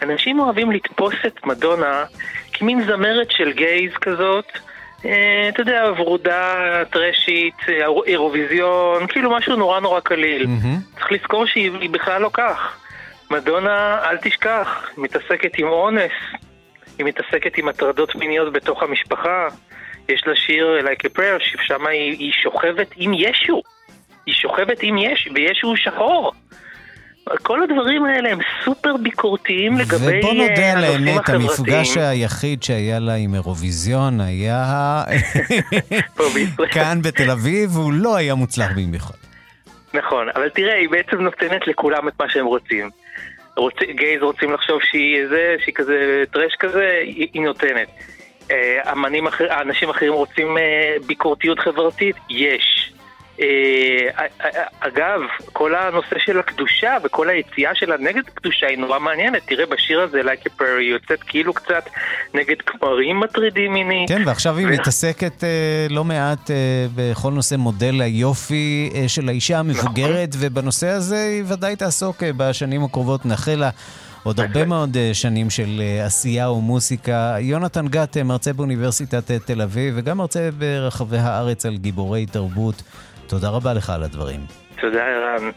אנשים 0.02 0.40
אוהבים 0.40 0.70
לתפוס 0.70 1.14
את 1.26 1.46
מדונה 1.46 2.04
כמין 2.52 2.82
זמרת 2.82 3.30
של 3.30 3.52
גייז 3.52 3.92
כזאת. 4.00 4.44
אה, 5.04 5.48
אתה 5.48 5.60
יודע, 5.60 5.84
ורודה, 5.98 6.54
טרשית, 6.90 7.56
אירוויזיון, 8.06 9.06
כאילו 9.06 9.30
משהו 9.36 9.56
נורא 9.56 9.80
נורא 9.80 10.00
קליל. 10.00 10.46
צריך 10.94 11.12
לזכור 11.12 11.46
שהיא 11.46 11.90
בכלל 11.90 12.22
לא 12.22 12.30
כך. 12.32 12.76
מדונה, 13.30 13.98
אל 14.04 14.16
תשכח, 14.16 14.90
מתעסקת 14.96 15.58
עם 15.58 15.66
אונס, 15.66 16.12
היא 16.98 17.06
מתעסקת 17.06 17.58
עם 17.58 17.68
הטרדות 17.68 18.14
מיניות 18.14 18.52
בתוך 18.52 18.82
המשפחה. 18.82 19.46
יש 20.08 20.22
לה 20.26 20.36
שיר 20.36 20.78
Like 20.80 21.06
a 21.06 21.18
Prayer, 21.18 21.40
ששם 21.40 21.86
היא, 21.86 22.18
היא 22.18 22.32
שוכבת 22.42 22.88
עם 22.96 23.12
ישו. 23.14 23.62
היא 24.26 24.34
שוכבת 24.34 24.78
עם 24.82 24.98
ישו, 24.98 25.30
וישו 25.34 25.66
הוא 25.66 25.76
שחור. 25.76 26.32
כל 27.42 27.62
הדברים 27.62 28.04
האלה 28.04 28.32
הם 28.32 28.38
סופר 28.64 28.96
ביקורתיים 28.96 29.78
לגבי 29.78 29.94
הנושאים 29.94 30.18
החברתיים. 30.18 30.40
ובוא 30.40 30.48
נודה 30.48 30.72
על 30.72 30.84
האמת, 30.84 31.28
המפגש 31.28 31.96
היחיד 31.96 32.62
שהיה 32.62 32.98
לה 32.98 33.14
עם 33.14 33.34
אירוויזיון 33.34 34.20
היה 34.20 34.64
כאן 36.72 36.98
בתל 37.02 37.30
אביב, 37.30 37.76
והוא 37.76 37.92
לא 37.92 38.16
היה 38.16 38.34
מוצלח 38.34 38.70
במיוחד. 38.76 39.14
נכון, 39.94 40.28
אבל 40.36 40.48
תראה, 40.48 40.74
היא 40.74 40.88
בעצם 40.90 41.20
נותנת 41.20 41.66
לכולם 41.66 42.08
את 42.08 42.12
מה 42.20 42.28
שהם 42.28 42.46
רוצים. 42.46 42.90
רוצ... 43.56 43.74
גייז 43.90 44.22
רוצים 44.22 44.52
לחשוב 44.52 44.80
שהיא 44.82 45.28
זה, 45.28 45.56
שהיא 45.64 45.74
כזה 45.74 46.24
טרש 46.32 46.56
כזה, 46.60 47.00
היא, 47.02 47.28
היא 47.34 47.42
נותנת. 47.42 47.88
אה, 48.50 48.92
אמנים 48.92 49.26
אחר, 49.26 49.52
האנשים 49.52 49.90
אחרים 49.90 50.12
רוצים 50.12 50.58
אה, 50.58 50.94
ביקורתיות 51.06 51.58
חברתית? 51.58 52.16
יש. 52.30 52.92
אה, 53.40 54.26
אגב, 54.80 55.20
כל 55.52 55.74
הנושא 55.74 56.16
של 56.18 56.38
הקדושה 56.38 56.96
וכל 57.04 57.28
היציאה 57.28 57.74
שלה 57.74 57.96
נגד 57.96 58.22
הקדושה 58.28 58.66
היא 58.66 58.78
נורא 58.78 58.98
מעניינת. 58.98 59.42
תראה, 59.46 59.66
בשיר 59.66 60.00
הזה, 60.00 60.20
Like 60.20 60.46
a 60.46 60.60
Prayer, 60.60 60.78
היא 60.78 60.90
יוצאת 60.90 61.22
כאילו 61.22 61.54
קצת 61.54 61.88
נגד 62.34 62.56
כמרים 62.66 63.20
מטרידים 63.20 63.72
מינית. 63.72 64.08
כן, 64.08 64.22
ועכשיו 64.26 64.58
היא 64.58 64.66
מתעסקת 64.66 65.44
לא 65.90 66.04
מעט 66.04 66.50
בכל 66.94 67.30
נושא 67.32 67.54
מודל 67.54 68.00
היופי 68.00 68.90
של 69.06 69.28
האישה 69.28 69.58
המבוגרת, 69.58 70.28
נכון. 70.28 70.40
ובנושא 70.40 70.88
הזה 70.88 71.24
היא 71.24 71.44
ודאי 71.46 71.76
תעסוק 71.76 72.22
בשנים 72.36 72.84
הקרובות. 72.84 73.26
נאחל 73.26 73.54
לה 73.54 73.70
עוד 74.22 74.40
הרבה 74.40 74.64
מאוד 74.64 74.96
שנים 75.12 75.50
של 75.50 75.82
עשייה 76.06 76.50
ומוסיקה. 76.50 77.36
יונתן 77.40 77.88
גת, 77.88 78.16
מרצה 78.16 78.52
באוניברסיטת 78.52 79.30
תל 79.32 79.62
אביב, 79.62 79.94
וגם 79.96 80.18
מרצה 80.18 80.48
ברחבי 80.58 81.18
הארץ 81.18 81.66
על 81.66 81.76
גיבורי 81.76 82.26
תרבות. 82.26 82.82
תודה 83.26 83.48
רבה 83.48 83.72
לך 83.72 83.90
על 83.90 84.02
הדברים. 84.02 84.46
תודה, 84.80 85.02
ערן. 85.02 85.50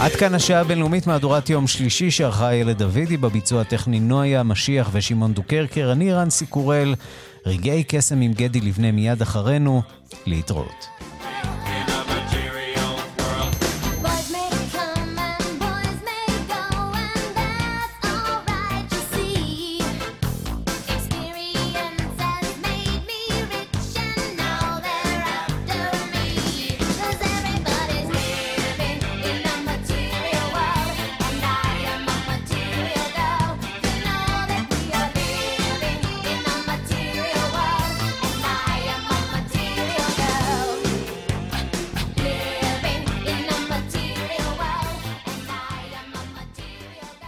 עד 0.00 0.12
כאן 0.12 0.34
השעה 0.34 0.60
הבינלאומית 0.60 1.06
מהדורת 1.06 1.50
יום 1.50 1.66
שלישי 1.66 2.10
שערכה 2.10 2.50
איילת 2.50 2.76
דוידי 2.76 3.16
בביצוע 3.16 3.60
הטכני 3.60 4.00
נויה 4.00 4.42
משיח 4.42 4.90
ושמעון 4.92 5.32
דוקרקר. 5.32 5.92
אני 5.92 6.12
רנסי 6.12 6.46
קורל, 6.46 6.94
רגעי 7.46 7.84
קסם 7.84 8.20
עם 8.20 8.32
גדי 8.32 8.60
לבנה 8.60 8.92
מיד 8.92 9.22
אחרינו, 9.22 9.82
להתראות. 10.26 10.88